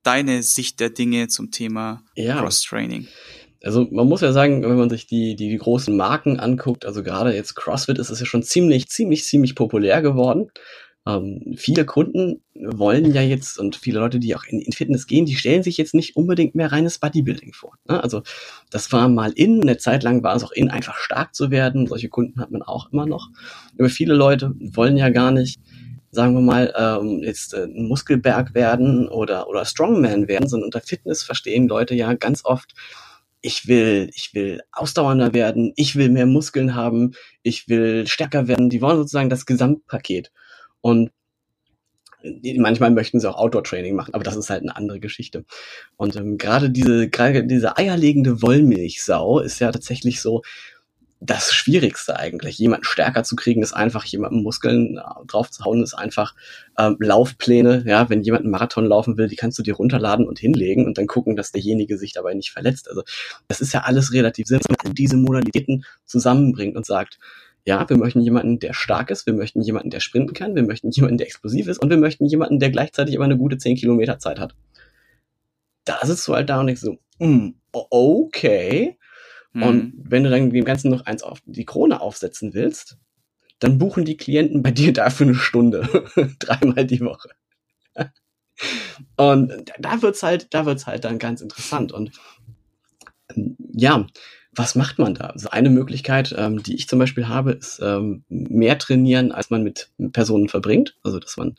deine 0.02 0.42
Sicht 0.42 0.80
der 0.80 0.90
Dinge 0.90 1.28
zum 1.28 1.52
Thema 1.52 2.02
ja. 2.16 2.40
Cross-Training. 2.40 3.06
Also 3.62 3.86
man 3.92 4.08
muss 4.08 4.20
ja 4.20 4.32
sagen, 4.32 4.64
wenn 4.64 4.76
man 4.76 4.90
sich 4.90 5.06
die, 5.06 5.36
die, 5.36 5.48
die 5.48 5.58
großen 5.58 5.96
Marken 5.96 6.40
anguckt, 6.40 6.84
also 6.84 7.04
gerade 7.04 7.32
jetzt 7.32 7.54
CrossFit 7.54 8.00
ist 8.00 8.10
es 8.10 8.18
ja 8.18 8.26
schon 8.26 8.42
ziemlich, 8.42 8.88
ziemlich, 8.88 9.24
ziemlich 9.26 9.54
populär 9.54 10.02
geworden. 10.02 10.50
Ähm, 11.04 11.54
viele 11.56 11.84
Kunden 11.84 12.42
wollen 12.54 13.12
ja 13.12 13.22
jetzt 13.22 13.58
und 13.58 13.74
viele 13.74 13.98
Leute, 13.98 14.20
die 14.20 14.36
auch 14.36 14.44
in, 14.44 14.60
in, 14.60 14.72
Fitness 14.72 15.08
gehen, 15.08 15.26
die 15.26 15.34
stellen 15.34 15.64
sich 15.64 15.76
jetzt 15.76 15.94
nicht 15.94 16.14
unbedingt 16.14 16.54
mehr 16.54 16.70
reines 16.70 16.98
Bodybuilding 16.98 17.52
vor. 17.52 17.74
Ne? 17.88 18.00
Also 18.00 18.22
das 18.70 18.92
war 18.92 19.08
mal 19.08 19.32
in, 19.32 19.62
eine 19.62 19.78
Zeit 19.78 20.04
lang 20.04 20.22
war 20.22 20.36
es 20.36 20.44
auch 20.44 20.52
in, 20.52 20.70
einfach 20.70 20.96
stark 20.96 21.34
zu 21.34 21.50
werden. 21.50 21.88
Solche 21.88 22.08
Kunden 22.08 22.40
hat 22.40 22.52
man 22.52 22.62
auch 22.62 22.92
immer 22.92 23.06
noch. 23.06 23.30
Aber 23.78 23.88
viele 23.88 24.14
Leute 24.14 24.54
wollen 24.60 24.96
ja 24.96 25.08
gar 25.08 25.32
nicht, 25.32 25.60
sagen 26.12 26.34
wir 26.34 26.40
mal, 26.40 26.72
ähm, 26.76 27.20
jetzt 27.24 27.52
äh, 27.54 27.64
ein 27.64 27.88
Muskelberg 27.88 28.54
werden 28.54 29.08
oder, 29.08 29.48
oder 29.48 29.64
Strongman 29.64 30.28
werden, 30.28 30.48
sondern 30.48 30.66
unter 30.66 30.80
Fitness 30.80 31.24
verstehen 31.24 31.66
Leute 31.66 31.96
ja 31.96 32.14
ganz 32.14 32.44
oft, 32.44 32.74
ich 33.40 33.66
will, 33.66 34.08
ich 34.14 34.34
will 34.34 34.60
ausdauernder 34.70 35.34
werden, 35.34 35.72
ich 35.74 35.96
will 35.96 36.10
mehr 36.10 36.26
Muskeln 36.26 36.76
haben, 36.76 37.14
ich 37.42 37.68
will 37.68 38.06
stärker 38.06 38.46
werden. 38.46 38.70
Die 38.70 38.80
wollen 38.80 38.98
sozusagen 38.98 39.30
das 39.30 39.46
Gesamtpaket. 39.46 40.30
Und 40.82 41.10
manchmal 42.56 42.90
möchten 42.90 43.18
sie 43.18 43.28
auch 43.28 43.36
Outdoor-Training 43.36 43.96
machen, 43.96 44.14
aber 44.14 44.24
das 44.24 44.36
ist 44.36 44.50
halt 44.50 44.62
eine 44.62 44.76
andere 44.76 45.00
Geschichte. 45.00 45.44
Und 45.96 46.14
ähm, 46.16 46.38
gerade 46.38 46.70
diese, 46.70 47.08
gerade 47.08 47.44
diese 47.44 47.76
eierlegende 47.76 48.42
Wollmilchsau 48.42 49.40
ist 49.40 49.58
ja 49.58 49.72
tatsächlich 49.72 50.20
so 50.20 50.42
das 51.24 51.52
Schwierigste 51.52 52.18
eigentlich. 52.18 52.58
Jemanden 52.58 52.84
stärker 52.84 53.22
zu 53.22 53.36
kriegen, 53.36 53.62
ist 53.62 53.72
einfach 53.72 54.04
jemanden 54.04 54.42
Muskeln 54.42 54.98
äh, 54.98 55.26
drauf 55.26 55.50
zu 55.50 55.64
hauen, 55.64 55.82
ist 55.82 55.94
einfach 55.94 56.34
ähm, 56.78 56.96
Laufpläne. 56.98 57.84
Ja, 57.86 58.10
wenn 58.10 58.22
jemand 58.22 58.42
einen 58.42 58.50
Marathon 58.50 58.86
laufen 58.86 59.16
will, 59.16 59.28
die 59.28 59.36
kannst 59.36 59.58
du 59.58 59.62
dir 59.62 59.74
runterladen 59.74 60.26
und 60.26 60.40
hinlegen 60.40 60.86
und 60.86 60.98
dann 60.98 61.06
gucken, 61.06 61.36
dass 61.36 61.52
derjenige 61.52 61.96
sich 61.96 62.12
dabei 62.12 62.34
nicht 62.34 62.50
verletzt. 62.50 62.88
Also 62.88 63.02
das 63.46 63.60
ist 63.60 63.72
ja 63.72 63.82
alles 63.82 64.12
relativ 64.12 64.48
simpel, 64.48 64.66
wenn 64.68 64.88
man 64.90 64.94
diese 64.94 65.16
Modalitäten 65.16 65.84
zusammenbringt 66.04 66.76
und 66.76 66.86
sagt, 66.86 67.18
ja, 67.64 67.88
wir 67.88 67.96
möchten 67.96 68.20
jemanden, 68.20 68.58
der 68.58 68.74
stark 68.74 69.10
ist, 69.10 69.26
wir 69.26 69.34
möchten 69.34 69.60
jemanden, 69.62 69.90
der 69.90 70.00
sprinten 70.00 70.34
kann, 70.34 70.54
wir 70.54 70.64
möchten 70.64 70.90
jemanden, 70.90 71.18
der 71.18 71.28
explosiv 71.28 71.68
ist 71.68 71.78
und 71.78 71.90
wir 71.90 71.96
möchten 71.96 72.26
jemanden, 72.26 72.58
der 72.58 72.70
gleichzeitig 72.70 73.14
immer 73.14 73.24
eine 73.24 73.38
gute 73.38 73.58
10 73.58 73.76
Kilometer 73.76 74.18
Zeit 74.18 74.40
hat. 74.40 74.54
Da 75.84 75.98
sitzt 76.02 76.26
du 76.26 76.34
halt 76.34 76.50
da 76.50 76.60
und 76.60 76.66
denkst 76.66 76.82
so, 76.82 76.98
mm, 77.18 77.50
okay. 77.72 78.98
Mhm. 79.52 79.62
Und 79.62 79.92
wenn 79.96 80.24
du 80.24 80.30
dann 80.30 80.50
dem 80.50 80.64
Ganzen 80.64 80.90
noch 80.90 81.06
eins 81.06 81.22
auf 81.22 81.40
die 81.44 81.64
Krone 81.64 82.00
aufsetzen 82.00 82.54
willst, 82.54 82.98
dann 83.60 83.78
buchen 83.78 84.04
die 84.04 84.16
Klienten 84.16 84.62
bei 84.62 84.70
dir 84.72 84.92
dafür 84.92 85.26
eine 85.26 85.34
Stunde. 85.36 85.88
Dreimal 86.40 86.84
die 86.84 87.00
Woche. 87.00 87.30
und 89.16 89.72
da 89.78 90.02
wird's 90.02 90.22
halt, 90.22 90.52
da 90.52 90.66
wird's 90.66 90.86
halt 90.86 91.04
dann 91.04 91.18
ganz 91.18 91.40
interessant. 91.40 91.92
Und 91.92 92.10
ähm, 93.34 93.56
ja, 93.72 94.06
was 94.54 94.74
macht 94.74 94.98
man 94.98 95.14
da? 95.14 95.28
Also 95.28 95.50
eine 95.50 95.70
Möglichkeit, 95.70 96.34
ähm, 96.36 96.62
die 96.62 96.74
ich 96.74 96.88
zum 96.88 96.98
Beispiel 96.98 97.28
habe, 97.28 97.52
ist 97.52 97.80
ähm, 97.82 98.24
mehr 98.28 98.78
trainieren, 98.78 99.32
als 99.32 99.50
man 99.50 99.62
mit 99.62 99.90
Personen 100.12 100.48
verbringt. 100.48 100.96
Also 101.02 101.18
dass 101.18 101.36
man 101.36 101.56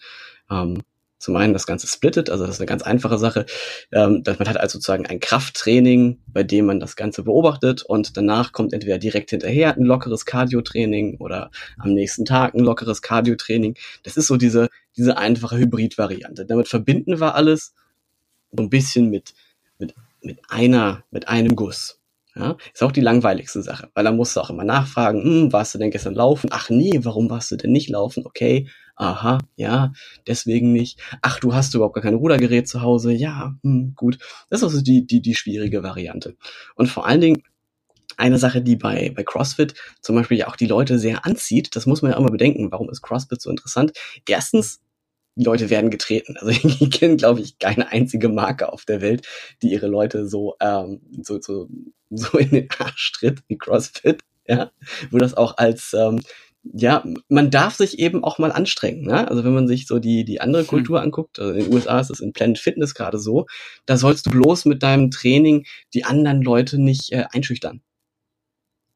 ähm, 0.52 0.84
zum 1.24 1.38
einen 1.38 1.54
das 1.54 1.66
Ganze 1.66 1.88
splittet, 1.88 2.30
also 2.30 2.46
das 2.46 2.56
ist 2.56 2.62
eine 2.62 2.68
ganz 2.68 2.84
einfache 2.84 3.18
Sache, 3.18 3.46
ähm, 3.94 4.24
dass 4.24 4.40
man 4.40 4.48
hat 4.50 4.58
also 4.58 4.74
sozusagen 4.74 5.06
ein 5.08 5.22
Krafttraining, 5.22 6.20
bei 6.28 6.44
dem 6.44 6.66
man 6.66 6.82
das 6.82 6.98
Ganze 6.98 7.24
beobachtet 7.24 7.82
und 7.82 8.18
danach 8.18 8.52
kommt 8.52 8.74
entweder 8.74 9.00
direkt 9.00 9.30
hinterher 9.30 9.76
ein 9.76 9.84
lockeres 9.84 10.26
Cardio-Training 10.26 11.18
oder 11.20 11.50
am 11.80 11.94
nächsten 11.94 12.26
Tag 12.26 12.54
ein 12.54 12.60
lockeres 12.60 13.02
Cardio-Training. 13.02 13.76
Das 14.04 14.18
ist 14.18 14.28
so 14.28 14.36
diese, 14.36 14.70
diese 14.98 15.18
einfache 15.18 15.58
Hybrid-Variante. 15.58 16.46
Damit 16.46 16.68
verbinden 16.68 17.22
wir 17.22 17.36
alles 17.36 17.74
so 18.52 18.62
ein 18.62 18.70
bisschen 18.70 19.10
mit, 19.10 19.34
mit, 19.80 19.96
mit 20.22 20.40
einer, 20.50 21.06
mit 21.10 21.30
einem 21.30 21.56
Guss. 21.56 22.03
Ja, 22.36 22.58
ist 22.74 22.82
auch 22.82 22.92
die 22.92 23.02
langweiligste 23.02 23.62
Sache, 23.62 23.90
weil 23.94 24.04
da 24.06 24.12
musst 24.12 24.36
du 24.36 24.42
auch 24.42 24.50
immer 24.50 24.64
nachfragen, 24.64 25.22
hm, 25.24 25.54
warst 25.54 25.76
du 25.76 25.78
denn 25.78 25.92
gestern 25.92 26.16
laufen? 26.16 26.50
Ach 26.52 26.70
nee, 26.72 27.00
warum 27.04 27.30
warst 27.30 27.52
du 27.52 27.58
denn 27.58 27.72
nicht 27.72 27.90
laufen? 27.90 28.26
Okay, 28.26 28.68
aha, 28.96 29.38
ja, 29.56 29.94
deswegen 30.26 30.72
nicht. 30.74 31.00
Ach, 31.22 31.40
du 31.40 31.54
hast 31.54 31.76
überhaupt 31.76 31.94
gar 31.94 32.02
kein 32.04 32.16
Rudergerät 32.16 32.68
zu 32.68 32.82
Hause? 32.82 33.12
Ja, 33.14 33.56
hm, 33.64 33.94
gut. 33.96 34.18
Das 34.50 34.62
ist 34.62 34.64
also 34.64 34.82
die, 34.82 35.06
die, 35.06 35.22
die 35.22 35.36
schwierige 35.36 35.84
Variante. 35.84 36.36
Und 36.76 36.88
vor 36.88 37.06
allen 37.06 37.22
Dingen, 37.22 37.44
eine 38.18 38.38
Sache, 38.38 38.62
die 38.62 38.76
bei, 38.76 39.12
bei 39.16 39.24
CrossFit 39.24 39.76
zum 40.02 40.16
Beispiel 40.16 40.38
ja 40.38 40.48
auch 40.48 40.56
die 40.56 40.68
Leute 40.68 41.00
sehr 41.00 41.26
anzieht, 41.26 41.76
das 41.76 41.86
muss 41.86 42.02
man 42.02 42.12
ja 42.12 42.18
immer 42.18 42.32
bedenken. 42.32 42.72
Warum 42.72 42.90
ist 42.90 43.02
CrossFit 43.02 43.42
so 43.42 43.50
interessant? 43.50 43.94
Erstens, 44.28 44.82
die 45.36 45.44
Leute 45.44 45.70
werden 45.70 45.90
getreten. 45.90 46.36
Also 46.38 46.52
ich 46.68 46.92
kenne, 46.92 47.18
glaube 47.18 47.42
ich, 47.42 47.60
keine 47.60 47.92
einzige 47.92 48.30
Marke 48.30 48.72
auf 48.72 48.86
der 48.86 49.02
Welt, 49.02 49.28
die 49.62 49.72
ihre 49.72 49.88
Leute 49.88 50.28
so, 50.28 50.56
ähm, 50.60 51.02
so, 51.22 51.40
so, 51.42 51.68
so 52.10 52.38
in 52.38 52.50
den 52.52 52.70
Arsch 52.80 53.12
tritt 53.14 53.42
wie 53.48 53.58
CrossFit. 53.58 54.22
Ja, 54.46 54.72
wo 55.10 55.18
das 55.20 55.36
auch 55.36 55.58
als 55.58 55.94
ähm, 55.94 56.20
ja, 56.64 57.04
man 57.28 57.52
darf 57.52 57.76
sich 57.76 58.00
eben 58.00 58.24
auch 58.24 58.40
mal 58.40 58.52
anstrengen. 58.52 59.06
Ne? 59.06 59.28
Also 59.28 59.44
wenn 59.44 59.54
man 59.54 59.68
sich 59.68 59.86
so 59.86 60.00
die, 60.00 60.24
die 60.24 60.40
andere 60.40 60.62
hm. 60.64 60.68
Kultur 60.70 61.00
hm. 61.00 61.06
anguckt, 61.06 61.40
also 61.40 61.52
in 61.52 61.66
den 61.66 61.74
USA 61.74 62.00
ist 62.00 62.10
es 62.10 62.20
in 62.22 62.34
Planet 62.34 62.58
Fitness 62.58 62.96
gerade 62.96 63.20
so, 63.20 63.48
da 63.86 63.98
sollst 63.98 64.26
du 64.26 64.32
bloß 64.32 64.66
mit 64.66 64.82
deinem 64.82 65.12
Training 65.12 65.66
die 65.94 66.06
anderen 66.06 66.42
Leute 66.42 66.82
nicht 66.82 67.12
äh, 67.12 67.26
einschüchtern. 67.32 67.82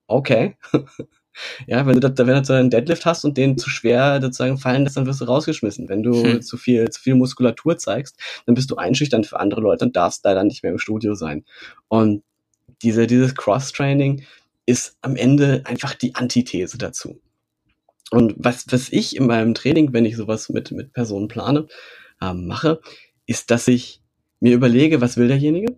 Okay. 0.08 0.56
Ja, 1.65 1.86
wenn 1.86 2.00
du, 2.00 2.10
da, 2.10 2.27
wenn 2.27 2.44
du 2.44 2.53
einen 2.53 2.70
Deadlift 2.70 3.06
hast 3.06 3.25
und 3.25 3.38
den 3.38 3.58
zu 3.58 3.70
schwer 3.70 4.20
sozusagen 4.22 4.58
fallen 4.58 4.84
lässt, 4.84 4.98
dann 4.98 5.06
wirst 5.06 5.22
du 5.22 5.25
rausgeschmissen. 5.25 5.89
Wenn 5.89 6.03
du 6.03 6.24
hm. 6.24 6.41
zu 6.41 6.58
viel, 6.58 6.89
zu 6.89 7.01
viel 7.01 7.15
Muskulatur 7.15 7.77
zeigst, 7.77 8.17
dann 8.46 8.56
bist 8.56 8.72
du 8.72 8.75
einschüchternd 8.75 9.25
für 9.25 9.39
andere 9.39 9.62
Leute 9.62 9.86
und 9.86 9.96
darfst 9.96 10.24
leider 10.25 10.44
nicht 10.44 10.63
mehr 10.63 10.72
im 10.72 10.79
Studio 10.79 11.15
sein. 11.15 11.46
Und 11.88 12.24
diese, 12.82 13.08
dieses 13.08 13.36
Cross-Training 13.36 14.24
ist 14.65 14.98
am 15.01 15.15
Ende 15.15 15.63
einfach 15.65 15.96
die 15.96 16.15
Antithese 16.15 16.77
dazu. 16.77 17.20
Und 18.12 18.36
was, 18.38 18.65
was 18.70 18.89
ich 18.89 19.15
in 19.15 19.27
meinem 19.27 19.53
Training, 19.53 19.94
wenn 19.94 20.06
ich 20.06 20.15
sowas 20.15 20.50
mit, 20.50 20.72
mit 20.72 20.94
Personen 20.94 21.27
plane, 21.27 21.67
ähm, 22.22 22.48
mache, 22.48 22.82
ist, 23.25 23.51
dass 23.51 23.67
ich 23.67 24.01
mir 24.39 24.53
überlege, 24.53 25.01
was 25.01 25.17
will 25.17 25.27
derjenige? 25.27 25.77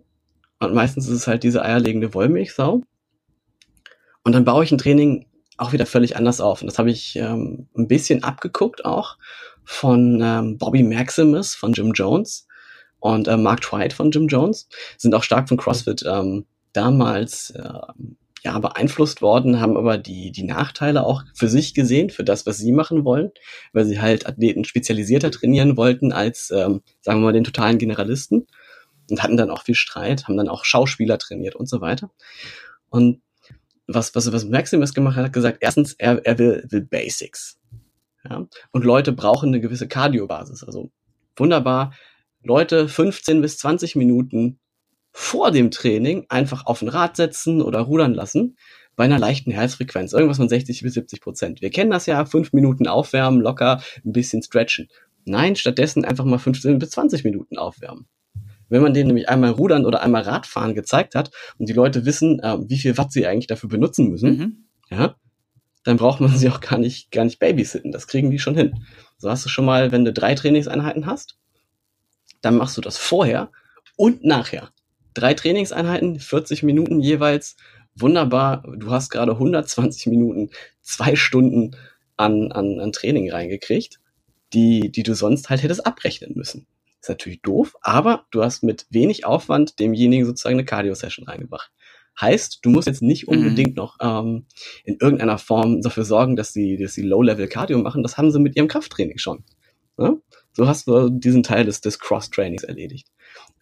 Und 0.58 0.74
meistens 0.74 1.08
ist 1.08 1.14
es 1.14 1.26
halt 1.26 1.42
diese 1.42 1.62
eierlegende 1.62 2.14
Wollmilchsau. 2.14 2.82
Und 4.22 4.32
dann 4.32 4.44
baue 4.44 4.64
ich 4.64 4.70
ein 4.70 4.78
Training 4.78 5.26
auch 5.60 5.72
wieder 5.72 5.86
völlig 5.86 6.16
anders 6.16 6.40
auf. 6.40 6.62
Und 6.62 6.68
das 6.68 6.78
habe 6.78 6.90
ich 6.90 7.16
ähm, 7.16 7.68
ein 7.76 7.88
bisschen 7.88 8.22
abgeguckt 8.24 8.84
auch 8.84 9.16
von 9.64 10.20
ähm, 10.22 10.58
Bobby 10.58 10.82
Maximus 10.82 11.54
von 11.54 11.72
Jim 11.72 11.92
Jones 11.92 12.46
und 12.98 13.28
äh, 13.28 13.36
Mark 13.36 13.62
Twight 13.62 13.92
von 13.92 14.10
Jim 14.10 14.26
Jones. 14.26 14.68
Sind 14.96 15.14
auch 15.14 15.22
stark 15.22 15.48
von 15.48 15.58
CrossFit 15.58 16.04
ähm, 16.06 16.46
damals 16.72 17.50
äh, 17.50 17.72
ja 18.42 18.58
beeinflusst 18.58 19.20
worden, 19.20 19.60
haben 19.60 19.76
aber 19.76 19.98
die, 19.98 20.32
die 20.32 20.44
Nachteile 20.44 21.04
auch 21.04 21.24
für 21.34 21.48
sich 21.48 21.74
gesehen, 21.74 22.10
für 22.10 22.24
das, 22.24 22.46
was 22.46 22.56
sie 22.56 22.72
machen 22.72 23.04
wollen, 23.04 23.30
weil 23.72 23.84
sie 23.84 24.00
halt 24.00 24.26
Athleten 24.26 24.64
spezialisierter 24.64 25.30
trainieren 25.30 25.76
wollten 25.76 26.12
als, 26.12 26.50
ähm, 26.50 26.82
sagen 27.00 27.20
wir 27.20 27.26
mal, 27.26 27.32
den 27.32 27.44
totalen 27.44 27.78
Generalisten 27.78 28.46
und 29.10 29.22
hatten 29.22 29.36
dann 29.36 29.50
auch 29.50 29.62
viel 29.62 29.74
Streit, 29.74 30.26
haben 30.26 30.36
dann 30.36 30.48
auch 30.48 30.64
Schauspieler 30.64 31.18
trainiert 31.18 31.54
und 31.54 31.68
so 31.68 31.80
weiter. 31.80 32.10
Und 32.88 33.20
was, 33.94 34.14
was, 34.14 34.32
was 34.32 34.44
Maximus 34.44 34.94
gemacht 34.94 35.16
hat, 35.16 35.26
hat 35.26 35.32
gesagt, 35.32 35.58
erstens, 35.60 35.94
er, 35.94 36.24
er 36.24 36.38
will, 36.38 36.64
will 36.68 36.82
Basics. 36.82 37.58
Ja? 38.28 38.46
Und 38.72 38.84
Leute 38.84 39.12
brauchen 39.12 39.48
eine 39.48 39.60
gewisse 39.60 39.88
Kardiobasis. 39.88 40.64
Also 40.64 40.90
wunderbar, 41.36 41.92
Leute 42.42 42.88
15 42.88 43.40
bis 43.40 43.58
20 43.58 43.96
Minuten 43.96 44.58
vor 45.12 45.50
dem 45.50 45.70
Training 45.70 46.26
einfach 46.28 46.66
auf 46.66 46.82
ein 46.82 46.88
Rad 46.88 47.16
setzen 47.16 47.60
oder 47.62 47.80
rudern 47.80 48.14
lassen 48.14 48.56
bei 48.96 49.04
einer 49.04 49.18
leichten 49.18 49.50
Herzfrequenz, 49.50 50.12
irgendwas 50.12 50.36
von 50.36 50.48
60 50.48 50.82
bis 50.82 50.94
70 50.94 51.20
Prozent. 51.20 51.60
Wir 51.62 51.70
kennen 51.70 51.90
das 51.90 52.06
ja, 52.06 52.24
fünf 52.24 52.52
Minuten 52.52 52.86
aufwärmen, 52.86 53.40
locker 53.40 53.82
ein 54.04 54.12
bisschen 54.12 54.42
stretchen. 54.42 54.88
Nein, 55.24 55.56
stattdessen 55.56 56.04
einfach 56.04 56.24
mal 56.24 56.38
15 56.38 56.78
bis 56.78 56.90
20 56.90 57.24
Minuten 57.24 57.58
aufwärmen. 57.58 58.06
Wenn 58.70 58.82
man 58.82 58.94
denen 58.94 59.08
nämlich 59.08 59.28
einmal 59.28 59.50
Rudern 59.50 59.84
oder 59.84 60.02
einmal 60.02 60.22
Radfahren 60.22 60.74
gezeigt 60.74 61.14
hat 61.14 61.30
und 61.58 61.68
die 61.68 61.74
Leute 61.74 62.06
wissen, 62.06 62.40
äh, 62.40 62.56
wie 62.66 62.78
viel 62.78 62.96
Watt 62.96 63.12
sie 63.12 63.26
eigentlich 63.26 63.48
dafür 63.48 63.68
benutzen 63.68 64.08
müssen, 64.08 64.36
mhm. 64.38 64.64
ja, 64.90 65.16
dann 65.84 65.96
braucht 65.96 66.20
man 66.20 66.36
sie 66.36 66.48
auch 66.48 66.60
gar 66.60 66.78
nicht, 66.78 67.10
gar 67.10 67.24
nicht 67.24 67.38
babysitten. 67.38 67.92
Das 67.92 68.06
kriegen 68.06 68.30
die 68.30 68.38
schon 68.38 68.56
hin. 68.56 68.84
So 69.18 69.30
hast 69.30 69.44
du 69.44 69.48
schon 69.48 69.64
mal, 69.64 69.92
wenn 69.92 70.04
du 70.04 70.12
drei 70.12 70.34
Trainingseinheiten 70.34 71.06
hast, 71.06 71.38
dann 72.40 72.56
machst 72.56 72.76
du 72.76 72.80
das 72.80 72.96
vorher 72.96 73.50
und 73.96 74.24
nachher. 74.24 74.70
Drei 75.14 75.34
Trainingseinheiten, 75.34 76.20
40 76.20 76.62
Minuten 76.62 77.00
jeweils. 77.00 77.56
Wunderbar. 77.96 78.62
Du 78.76 78.90
hast 78.90 79.10
gerade 79.10 79.32
120 79.32 80.06
Minuten, 80.06 80.50
zwei 80.80 81.16
Stunden 81.16 81.76
an, 82.16 82.52
an, 82.52 82.78
an 82.78 82.92
Training 82.92 83.30
reingekriegt, 83.30 84.00
die, 84.52 84.92
die 84.92 85.02
du 85.02 85.14
sonst 85.14 85.50
halt 85.50 85.62
hättest 85.62 85.86
abrechnen 85.86 86.32
müssen. 86.36 86.66
Ist 87.00 87.08
natürlich 87.08 87.40
doof, 87.42 87.76
aber 87.80 88.26
du 88.30 88.42
hast 88.42 88.62
mit 88.62 88.86
wenig 88.90 89.24
Aufwand 89.24 89.78
demjenigen 89.78 90.26
sozusagen 90.26 90.56
eine 90.56 90.64
Cardio-Session 90.64 91.26
reingebracht. 91.26 91.70
Heißt, 92.20 92.58
du 92.62 92.70
musst 92.70 92.88
jetzt 92.88 93.02
nicht 93.02 93.26
mhm. 93.26 93.38
unbedingt 93.38 93.70
mhm. 93.70 93.76
noch 93.76 93.96
ähm, 94.00 94.46
in 94.84 94.98
irgendeiner 95.00 95.38
Form 95.38 95.80
dafür 95.80 96.04
sorgen, 96.04 96.36
dass 96.36 96.52
sie, 96.52 96.76
dass 96.76 96.92
sie 96.92 97.02
Low-Level-Cardio 97.02 97.78
machen. 97.78 98.02
Das 98.02 98.18
haben 98.18 98.30
sie 98.30 98.38
mit 98.38 98.56
ihrem 98.56 98.68
Krafttraining 98.68 99.18
schon. 99.18 99.44
Ja? 99.98 100.14
So 100.52 100.66
hast 100.66 100.88
du 100.88 101.08
diesen 101.08 101.42
Teil 101.42 101.64
des, 101.64 101.80
des 101.80 101.98
Cross-Trainings 101.98 102.64
erledigt. 102.64 103.08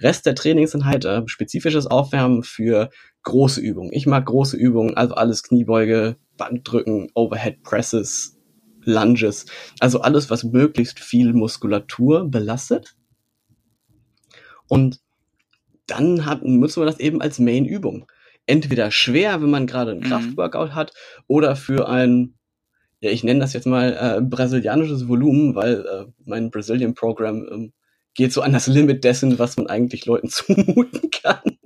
Rest 0.00 0.26
der 0.26 0.34
Trainings 0.34 0.72
sind 0.72 0.84
halt 0.84 1.04
äh, 1.04 1.22
spezifisches 1.26 1.86
Aufwärmen 1.86 2.42
für 2.42 2.90
große 3.22 3.60
Übungen. 3.60 3.92
Ich 3.92 4.06
mag 4.06 4.26
große 4.26 4.56
Übungen, 4.56 4.96
also 4.96 5.14
alles 5.14 5.42
Kniebeuge, 5.42 6.16
Bankdrücken, 6.36 7.10
Overhead 7.14 7.62
Presses, 7.62 8.38
Lunges, 8.84 9.46
also 9.80 10.00
alles, 10.00 10.30
was 10.30 10.44
möglichst 10.44 10.98
viel 10.98 11.34
Muskulatur 11.34 12.28
belastet. 12.28 12.96
Und 14.68 15.00
dann 15.86 16.26
hat, 16.26 16.44
nutzen 16.44 16.82
wir 16.82 16.86
das 16.86 17.00
eben 17.00 17.20
als 17.20 17.38
Main-Übung. 17.38 18.06
Entweder 18.46 18.90
schwer, 18.90 19.42
wenn 19.42 19.50
man 19.50 19.66
gerade 19.66 19.92
ein 19.92 19.98
mhm. 19.98 20.04
Kraftworkout 20.04 20.74
hat, 20.74 20.92
oder 21.26 21.56
für 21.56 21.88
ein, 21.88 22.34
ja, 23.00 23.10
ich 23.10 23.24
nenne 23.24 23.40
das 23.40 23.52
jetzt 23.52 23.66
mal 23.66 23.96
äh, 24.18 24.20
brasilianisches 24.20 25.08
Volumen, 25.08 25.54
weil 25.54 25.84
äh, 25.86 26.06
mein 26.24 26.50
Brazilian 26.50 26.94
Program 26.94 27.46
äh, 27.46 27.70
geht 28.14 28.32
so 28.32 28.42
an 28.42 28.52
das 28.52 28.66
Limit 28.66 29.04
dessen, 29.04 29.38
was 29.38 29.56
man 29.56 29.66
eigentlich 29.66 30.06
Leuten 30.06 30.28
zumuten 30.30 31.10
kann. 31.10 31.58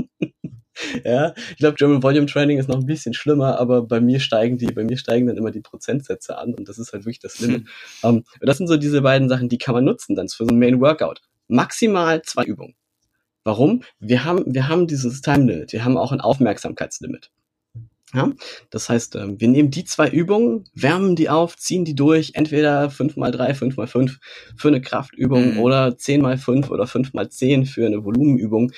ja, 1.05 1.35
ich 1.51 1.57
glaube, 1.59 1.77
German 1.77 2.03
Volume 2.03 2.27
Training 2.27 2.59
ist 2.59 2.69
noch 2.69 2.79
ein 2.79 2.87
bisschen 2.87 3.15
schlimmer, 3.15 3.59
aber 3.59 3.83
bei 3.83 4.01
mir 4.01 4.21
steigen 4.21 4.59
die, 4.59 4.67
bei 4.67 4.85
mir 4.85 4.97
steigen 4.97 5.27
dann 5.27 5.37
immer 5.37 5.51
die 5.51 5.61
Prozentsätze 5.61 6.39
an 6.39 6.55
und 6.55 6.69
das 6.69 6.79
ist 6.79 6.93
halt 6.93 7.05
wirklich 7.05 7.21
das 7.21 7.41
Limit. 7.41 7.63
Hm. 8.01 8.11
Um, 8.11 8.25
das 8.41 8.59
sind 8.59 8.69
so 8.69 8.77
diese 8.77 9.03
beiden 9.03 9.29
Sachen, 9.29 9.49
die 9.49 9.59
kann 9.59 9.75
man 9.75 9.85
nutzen 9.85 10.17
dann 10.17 10.29
für 10.29 10.45
so 10.45 10.51
ein 10.51 10.59
Main 10.59 10.81
Workout. 10.81 11.21
Maximal 11.49 12.23
zwei 12.23 12.45
Übungen. 12.45 12.75
Warum? 13.45 13.83
Wir 13.99 14.25
haben, 14.25 14.45
wir 14.47 14.69
haben 14.69 14.87
dieses 14.87 15.21
Time 15.21 15.51
Limit. 15.51 15.73
Wir 15.73 15.85
haben 15.85 15.97
auch 15.97 16.13
ein 16.13 16.21
Aufmerksamkeitslimit. 16.21 17.31
Ja, 18.15 18.31
das 18.69 18.91
heißt, 18.91 19.17
ähm, 19.17 19.41
wir 19.41 19.49
nehmen 19.49 19.71
die 19.71 19.85
zwei 19.85 20.09
Übungen, 20.09 20.67
wärmen 20.75 21.17
die 21.17 21.31
auf, 21.31 21.57
ziehen 21.57 21.87
die 21.87 21.95
durch, 21.95 22.33
entweder 22.35 22.89
5x3, 22.89 23.55
5x5 23.55 24.19
für 24.55 24.69
eine 24.69 24.83
Kraftübung 24.83 25.55
mhm. 25.55 25.61
oder 25.61 25.89
10x5 25.89 26.69
oder 26.69 26.85
5x10 26.85 27.65
für 27.65 27.87
eine 27.87 28.05
Volumenübung. 28.05 28.71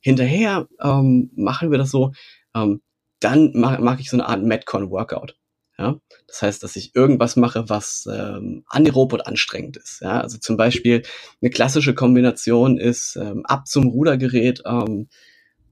Hinterher 0.00 0.68
ähm, 0.82 1.30
machen 1.34 1.70
wir 1.70 1.78
das 1.78 1.90
so, 1.90 2.12
ähm, 2.54 2.82
dann 3.20 3.52
mache 3.54 4.00
ich 4.00 4.10
so 4.10 4.16
eine 4.16 4.26
Art 4.26 4.42
Metcon-Workout. 4.42 5.36
Ja? 5.82 5.98
Das 6.28 6.42
heißt, 6.42 6.62
dass 6.62 6.76
ich 6.76 6.94
irgendwas 6.94 7.36
mache, 7.36 7.68
was 7.68 8.08
ähm, 8.10 8.64
anaerob 8.68 9.12
und 9.12 9.26
anstrengend 9.26 9.76
ist. 9.76 10.00
Ja? 10.00 10.20
Also 10.20 10.38
zum 10.38 10.56
Beispiel 10.56 11.02
eine 11.40 11.50
klassische 11.50 11.94
Kombination 11.94 12.78
ist 12.78 13.16
ähm, 13.16 13.44
ab 13.44 13.66
zum 13.66 13.88
Rudergerät 13.88 14.62
ähm, 14.64 15.08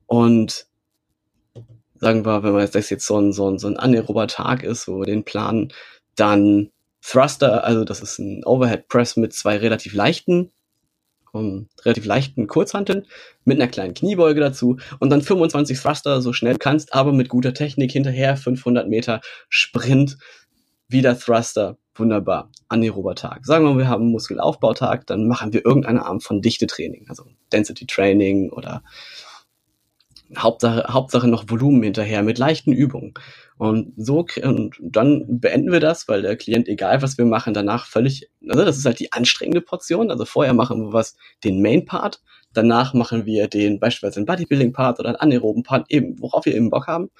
und 0.07 0.67
sagen 2.01 2.25
wir, 2.25 2.43
wenn 2.43 2.53
man 2.53 2.63
jetzt, 2.63 2.75
das 2.75 2.91
jetzt 2.91 3.07
so 3.07 3.19
ein, 3.19 3.33
so 3.33 3.49
ein, 3.49 3.59
so 3.59 3.69
ein 3.69 3.77
anaerober 3.77 4.27
Tag 4.27 4.65
ist, 4.65 4.89
wo 4.89 4.99
wir 4.99 5.07
den 5.07 5.25
planen, 5.25 5.73
dann 6.17 6.71
Thruster, 7.03 7.65
also 7.65 7.85
das 7.85 8.01
ist 8.01 8.19
ein 8.19 8.45
Overhead 8.45 8.89
Press 8.89 9.17
mit 9.17 9.33
zwei 9.33 9.57
relativ 9.57 9.95
leichten 9.95 10.51
um, 11.33 11.69
relativ 11.85 12.05
leichten 12.05 12.47
Kurzhanteln 12.47 13.07
mit 13.45 13.61
einer 13.61 13.71
kleinen 13.71 13.95
Kniebeuge 13.95 14.41
dazu 14.41 14.79
und 14.99 15.11
dann 15.11 15.23
25 15.23 15.79
Thruster 15.81 16.21
so 16.21 16.33
schnell 16.33 16.57
kannst, 16.57 16.95
aber 16.95 17.13
mit 17.13 17.29
guter 17.29 17.55
Technik 17.55 17.93
hinterher 17.93 18.37
500 18.37 18.89
Meter 18.89 19.21
Sprint, 19.49 20.19
wieder 20.89 21.19
Thruster, 21.19 21.79
wunderbar, 21.95 22.51
anaerober 22.69 23.15
Tag. 23.15 23.47
Sagen 23.47 23.65
wir, 23.65 23.79
wir 23.79 23.89
haben 23.89 24.11
Muskelaufbautag, 24.11 25.07
dann 25.07 25.29
machen 25.29 25.53
wir 25.53 25.65
irgendeine 25.65 26.05
Art 26.05 26.23
von 26.23 26.43
Dichtetraining, 26.43 27.07
also 27.09 27.25
Density 27.53 27.87
Training 27.87 28.51
oder 28.51 28.83
Hauptsache, 30.39 30.85
Hauptsache 30.89 31.29
noch 31.29 31.45
Volumen 31.49 31.83
hinterher 31.83 32.23
mit 32.23 32.39
leichten 32.39 32.73
Übungen. 32.73 33.15
Und 33.57 33.93
so, 33.97 34.27
und 34.43 34.77
dann 34.81 35.41
beenden 35.41 35.73
wir 35.73 35.81
das, 35.81 36.09
weil 36.09 36.23
der 36.23 36.37
Klient, 36.37 36.69
egal 36.69 37.03
was 37.03 37.19
wir 37.19 37.25
machen, 37.25 37.53
danach 37.53 37.87
völlig, 37.87 38.31
also 38.49 38.65
das 38.65 38.79
ist 38.79 38.87
halt 38.87 39.01
die 39.01 39.13
anstrengende 39.13 39.61
Portion. 39.61 40.11
Also 40.11 40.25
vorher 40.25 40.55
machen 40.55 40.87
wir 40.87 40.93
was, 40.93 41.17
den 41.45 41.61
Main 41.61 41.85
Part, 41.85 42.23
danach 42.53 42.95
machen 42.95 43.27
wir 43.27 43.49
den 43.49 43.81
beispielsweise 43.81 44.21
den 44.21 44.27
Bodybuilding 44.27 44.73
Part 44.73 44.99
oder 45.01 45.11
einen 45.11 45.17
anaeroben 45.17 45.63
Part, 45.63 45.91
eben, 45.91 46.21
worauf 46.21 46.47
wir 46.47 46.55
eben 46.55 46.71
Bock 46.71 46.87
haben. 46.87 47.11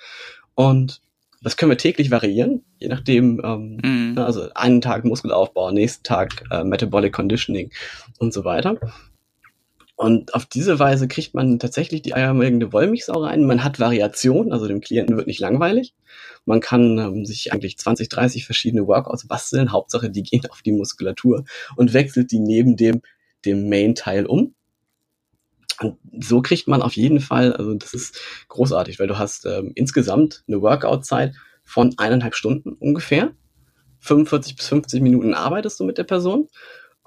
Und 0.55 1.03
das 1.43 1.57
können 1.57 1.71
wir 1.71 1.79
täglich 1.79 2.11
variieren, 2.11 2.65
je 2.79 2.89
nachdem, 2.89 3.41
ähm, 3.45 3.79
mhm. 3.83 4.19
also 4.19 4.49
einen 4.55 4.81
Tag 4.81 5.05
Muskelaufbau, 5.05 5.71
nächsten 5.71 6.05
Tag 6.05 6.45
äh, 6.51 6.65
Metabolic 6.65 7.13
Conditioning 7.13 7.71
und 8.19 8.33
so 8.33 8.45
weiter. 8.45 8.77
Und 10.01 10.33
auf 10.33 10.47
diese 10.47 10.79
Weise 10.79 11.09
kriegt 11.09 11.35
man 11.35 11.59
tatsächlich 11.59 12.01
die 12.01 12.15
eierlegende 12.15 12.73
Wollmilchsau 12.73 13.23
rein. 13.23 13.45
Man 13.45 13.63
hat 13.63 13.79
Variation, 13.79 14.51
also 14.51 14.67
dem 14.67 14.81
Klienten 14.81 15.19
wird 15.19 15.27
nicht 15.27 15.41
langweilig. 15.41 15.93
Man 16.47 16.61
kann 16.61 16.97
ähm, 16.97 17.27
sich 17.27 17.53
eigentlich 17.53 17.77
20, 17.77 18.09
30 18.09 18.47
verschiedene 18.47 18.87
Workouts 18.87 19.29
basteln. 19.29 19.73
Hauptsache, 19.73 20.09
die 20.09 20.23
gehen 20.23 20.41
auf 20.49 20.63
die 20.63 20.73
Muskulatur 20.73 21.45
und 21.77 21.93
wechselt 21.93 22.31
die 22.31 22.39
neben 22.39 22.79
dem, 22.79 23.03
dem 23.45 23.69
Main-Teil 23.69 24.25
um. 24.25 24.55
Und 25.81 25.99
so 26.19 26.41
kriegt 26.41 26.67
man 26.67 26.81
auf 26.81 26.95
jeden 26.95 27.21
Fall, 27.21 27.53
also 27.53 27.75
das 27.75 27.93
ist 27.93 28.19
großartig, 28.49 29.01
weil 29.01 29.07
du 29.07 29.19
hast 29.19 29.45
ähm, 29.45 29.73
insgesamt 29.75 30.45
eine 30.49 30.63
Workout-Zeit 30.63 31.35
von 31.63 31.93
eineinhalb 31.99 32.35
Stunden 32.35 32.73
ungefähr. 32.73 33.33
45 33.99 34.57
bis 34.57 34.67
50 34.67 35.03
Minuten 35.03 35.35
arbeitest 35.35 35.79
du 35.79 35.85
mit 35.85 35.99
der 35.99 36.05
Person 36.05 36.49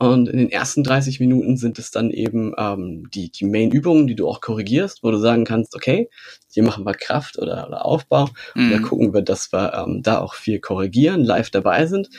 und 0.09 0.27
in 0.27 0.37
den 0.37 0.49
ersten 0.49 0.83
30 0.83 1.19
Minuten 1.19 1.57
sind 1.57 1.79
es 1.79 1.91
dann 1.91 2.09
eben 2.09 2.53
ähm, 2.57 3.09
die, 3.13 3.31
die 3.31 3.45
Main-Übungen, 3.45 4.07
die 4.07 4.15
du 4.15 4.27
auch 4.27 4.41
korrigierst, 4.41 5.03
wo 5.03 5.11
du 5.11 5.17
sagen 5.17 5.45
kannst, 5.45 5.75
okay, 5.75 6.09
hier 6.51 6.63
machen 6.63 6.85
wir 6.85 6.93
Kraft 6.93 7.37
oder, 7.37 7.67
oder 7.67 7.85
Aufbau. 7.85 8.29
Mhm. 8.55 8.63
Und 8.63 8.71
da 8.71 8.79
gucken 8.79 9.13
wir, 9.13 9.21
dass 9.21 9.53
wir 9.53 9.73
ähm, 9.73 10.01
da 10.03 10.19
auch 10.19 10.33
viel 10.33 10.59
korrigieren, 10.59 11.23
live 11.23 11.49
dabei 11.49 11.85
sind. 11.85 12.09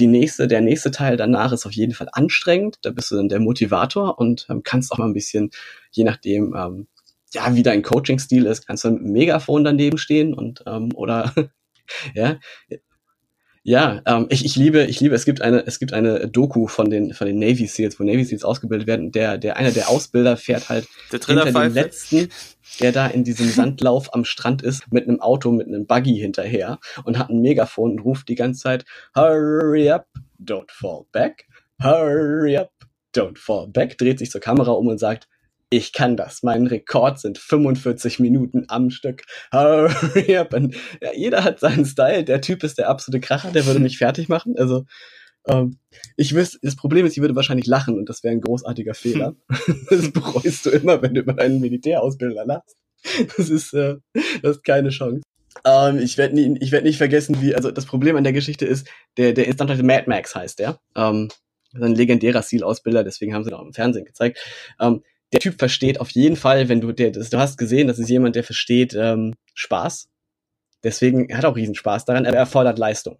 Die 0.00 0.06
nächste, 0.06 0.48
der 0.48 0.60
nächste 0.60 0.90
Teil 0.90 1.16
danach 1.16 1.52
ist 1.52 1.66
auf 1.66 1.72
jeden 1.72 1.92
Fall 1.92 2.08
anstrengend. 2.12 2.78
Da 2.82 2.90
bist 2.90 3.10
du 3.10 3.16
dann 3.16 3.28
der 3.28 3.40
Motivator 3.40 4.18
und 4.18 4.46
ähm, 4.50 4.62
kannst 4.62 4.92
auch 4.92 4.98
mal 4.98 5.06
ein 5.06 5.14
bisschen, 5.14 5.50
je 5.90 6.04
nachdem, 6.04 6.54
ähm, 6.56 6.86
ja, 7.32 7.54
wie 7.54 7.62
dein 7.62 7.82
Coaching-Stil 7.82 8.46
ist, 8.46 8.66
kannst 8.66 8.84
du 8.84 8.90
mit 8.90 9.00
einem 9.00 9.12
Megafon 9.12 9.64
daneben 9.64 9.98
stehen 9.98 10.34
und 10.34 10.62
ähm, 10.66 10.90
oder 10.94 11.32
ja, 12.14 12.36
ja, 13.66 14.02
ähm, 14.04 14.26
ich, 14.28 14.44
ich 14.44 14.56
liebe, 14.56 14.84
ich 14.84 15.00
liebe, 15.00 15.14
es 15.14 15.24
gibt 15.24 15.40
eine, 15.40 15.66
es 15.66 15.78
gibt 15.78 15.94
eine 15.94 16.28
Doku 16.28 16.66
von 16.66 16.90
den, 16.90 17.14
von 17.14 17.26
den 17.26 17.38
Navy 17.38 17.66
Seals, 17.66 17.98
wo 17.98 18.04
Navy 18.04 18.22
Seals 18.22 18.44
ausgebildet 18.44 18.86
werden. 18.86 19.10
Der, 19.10 19.38
der, 19.38 19.56
einer 19.56 19.70
der 19.70 19.88
Ausbilder 19.88 20.36
fährt 20.36 20.68
halt 20.68 20.86
der 21.10 21.20
hinter 21.20 21.46
dem 21.46 21.72
letzten, 21.72 22.28
der 22.80 22.92
da 22.92 23.06
in 23.06 23.24
diesem 23.24 23.48
Sandlauf 23.50 24.12
am 24.12 24.26
Strand 24.26 24.60
ist, 24.60 24.92
mit 24.92 25.08
einem 25.08 25.18
Auto, 25.20 25.50
mit 25.50 25.66
einem 25.66 25.86
Buggy 25.86 26.18
hinterher 26.18 26.78
und 27.04 27.18
hat 27.18 27.30
ein 27.30 27.40
Megafon 27.40 27.92
und 27.92 28.00
ruft 28.00 28.28
die 28.28 28.34
ganze 28.34 28.60
Zeit, 28.60 28.84
hurry 29.16 29.90
up, 29.90 30.08
don't 30.38 30.70
fall 30.70 31.06
back, 31.10 31.46
hurry 31.82 32.58
up, 32.58 32.70
don't 33.16 33.38
fall 33.38 33.66
back, 33.66 33.96
dreht 33.96 34.18
sich 34.18 34.30
zur 34.30 34.42
Kamera 34.42 34.72
um 34.72 34.88
und 34.88 34.98
sagt, 34.98 35.26
ich 35.70 35.92
kann 35.92 36.16
das. 36.16 36.42
Mein 36.42 36.66
Rekord 36.66 37.18
sind 37.18 37.38
45 37.38 38.20
Minuten 38.20 38.64
am 38.68 38.90
Stück. 38.90 39.24
Hurry 39.52 40.36
up. 40.36 40.54
Und, 40.54 40.74
ja, 41.00 41.12
jeder 41.14 41.44
hat 41.44 41.60
seinen 41.60 41.84
Style. 41.84 42.24
Der 42.24 42.40
Typ 42.40 42.62
ist 42.64 42.78
der 42.78 42.88
absolute 42.88 43.20
Kracher, 43.20 43.50
der 43.50 43.66
würde 43.66 43.80
mich 43.80 43.98
fertig 43.98 44.28
machen. 44.28 44.54
Also, 44.56 44.84
ähm, 45.46 45.78
ich 46.16 46.34
wüsste, 46.34 46.58
das 46.62 46.76
Problem 46.76 47.06
ist, 47.06 47.12
ich 47.12 47.20
würde 47.20 47.36
wahrscheinlich 47.36 47.66
lachen 47.66 47.98
und 47.98 48.08
das 48.08 48.22
wäre 48.22 48.32
ein 48.32 48.40
großartiger 48.40 48.94
Fehler. 48.94 49.34
das 49.90 50.10
bereust 50.10 50.66
du 50.66 50.70
immer, 50.70 51.02
wenn 51.02 51.14
du 51.14 51.20
über 51.20 51.38
einen 51.38 51.60
Militärausbilder 51.60 52.46
lachst. 52.46 52.76
Das 53.36 53.50
ist, 53.50 53.74
äh, 53.74 53.96
das 54.42 54.56
ist 54.56 54.64
keine 54.64 54.88
Chance. 54.88 55.22
Ähm, 55.64 55.98
ich 55.98 56.18
werde 56.18 56.34
nie, 56.34 56.56
ich 56.60 56.72
werde 56.72 56.86
nicht 56.86 56.98
vergessen, 56.98 57.40
wie, 57.40 57.54
also 57.54 57.70
das 57.70 57.86
Problem 57.86 58.16
an 58.16 58.24
der 58.24 58.32
Geschichte 58.32 58.64
ist, 58.64 58.88
der, 59.16 59.32
der 59.32 59.46
Instantante 59.46 59.82
Mad 59.82 60.04
Max 60.06 60.34
heißt 60.34 60.58
der. 60.58 60.78
Ähm, 60.96 61.28
ein 61.74 61.94
legendärer 61.94 62.42
Seal-Ausbilder, 62.42 63.04
deswegen 63.04 63.34
haben 63.34 63.44
sie 63.44 63.50
ihn 63.50 63.54
auch 63.54 63.62
im 63.62 63.72
Fernsehen 63.72 64.04
gezeigt. 64.04 64.38
Ähm, 64.80 65.02
der 65.32 65.40
Typ 65.40 65.58
versteht 65.58 66.00
auf 66.00 66.10
jeden 66.10 66.36
Fall, 66.36 66.68
wenn 66.68 66.80
du, 66.80 66.92
der, 66.92 67.10
du 67.10 67.38
hast 67.38 67.58
gesehen, 67.58 67.88
das 67.88 67.98
ist 67.98 68.08
jemand, 68.08 68.36
der 68.36 68.44
versteht 68.44 68.94
ähm, 68.94 69.34
Spaß. 69.54 70.08
Deswegen 70.84 71.28
er 71.28 71.38
hat 71.38 71.44
auch 71.44 71.56
riesen 71.56 71.74
Spaß 71.74 72.04
daran, 72.04 72.24
er 72.24 72.46
fordert 72.46 72.78
Leistung. 72.78 73.18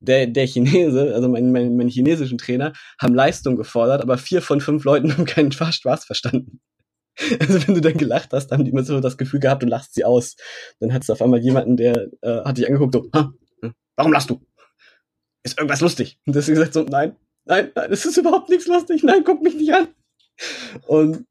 Der, 0.00 0.26
der 0.26 0.46
Chinese, 0.46 1.14
also 1.14 1.28
mein, 1.28 1.52
mein, 1.52 1.76
mein 1.76 1.88
chinesischen 1.88 2.38
Trainer, 2.38 2.72
haben 3.00 3.14
Leistung 3.14 3.56
gefordert, 3.56 4.02
aber 4.02 4.18
vier 4.18 4.42
von 4.42 4.60
fünf 4.60 4.84
Leuten 4.84 5.12
haben 5.16 5.24
keinen 5.24 5.52
Spaß, 5.52 6.04
verstanden. 6.04 6.60
Also 7.38 7.64
wenn 7.64 7.76
du 7.76 7.80
dann 7.80 7.96
gelacht 7.96 8.32
hast, 8.32 8.50
haben 8.50 8.64
die 8.64 8.72
immer 8.72 8.82
so 8.82 8.98
das 8.98 9.16
Gefühl 9.16 9.38
gehabt, 9.38 9.62
du 9.62 9.68
lachst 9.68 9.94
sie 9.94 10.04
aus. 10.04 10.34
Dann 10.80 10.92
hattest 10.92 11.10
du 11.10 11.12
auf 11.12 11.22
einmal 11.22 11.38
jemanden, 11.38 11.76
der 11.76 12.08
äh, 12.22 12.42
hat 12.44 12.58
dich 12.58 12.66
angeguckt, 12.66 12.92
so, 12.92 13.08
ha, 13.14 13.32
warum 13.94 14.12
lachst 14.12 14.30
du? 14.30 14.44
Ist 15.44 15.56
irgendwas 15.56 15.80
lustig? 15.80 16.18
Und 16.26 16.34
deswegen 16.34 16.56
gesagt 16.56 16.74
so, 16.74 16.82
nein, 16.82 17.14
nein, 17.44 17.70
nein, 17.74 17.92
es 17.92 18.04
ist 18.04 18.16
überhaupt 18.16 18.48
nichts 18.48 18.66
lustig, 18.66 19.04
nein, 19.04 19.22
guck 19.24 19.42
mich 19.42 19.54
nicht 19.54 19.72
an. 19.72 19.88
Und 20.86 21.24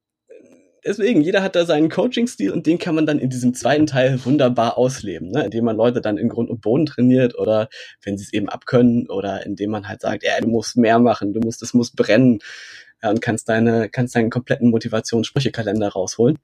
deswegen, 0.86 1.22
jeder 1.22 1.44
hat 1.44 1.56
da 1.56 1.66
seinen 1.66 1.90
Coaching-Stil 1.90 2.52
und 2.52 2.66
den 2.66 2.78
kann 2.78 2.96
man 2.96 3.06
dann 3.06 3.20
in 3.20 3.30
diesem 3.30 3.54
zweiten 3.54 3.86
Teil 3.86 4.24
wunderbar 4.26 4.78
ausleben, 4.78 5.32
ne? 5.32 5.46
indem 5.46 5.66
man 5.66 5.78
Leute 5.78 6.02
dann 6.02 6.18
in 6.18 6.30
Grund 6.30 6.50
und 6.50 6.62
Boden 6.62 6.86
trainiert 6.86 7.38
oder 7.38 7.70
wenn 8.04 8.18
sie 8.18 8.26
es 8.26 8.34
eben 8.34 8.50
abkönnen 8.50 9.10
oder 9.10 9.46
indem 9.46 9.72
man 9.72 9.88
halt 9.88 10.02
sagt, 10.02 10.24
ja, 10.24 10.40
du 10.40 10.48
musst 10.48 10.78
mehr 10.78 11.00
machen, 11.00 11.34
du 11.34 11.40
musst, 11.40 11.62
es 11.64 11.74
muss 11.74 11.92
brennen 11.92 12.40
ja, 13.02 13.10
und 13.10 13.22
kannst 13.22 13.50
deine, 13.50 13.90
kannst 13.90 14.16
deinen 14.16 14.30
kompletten 14.30 14.70
Motivationssprüchekalender 14.70 15.90
rausholen. 15.90 16.38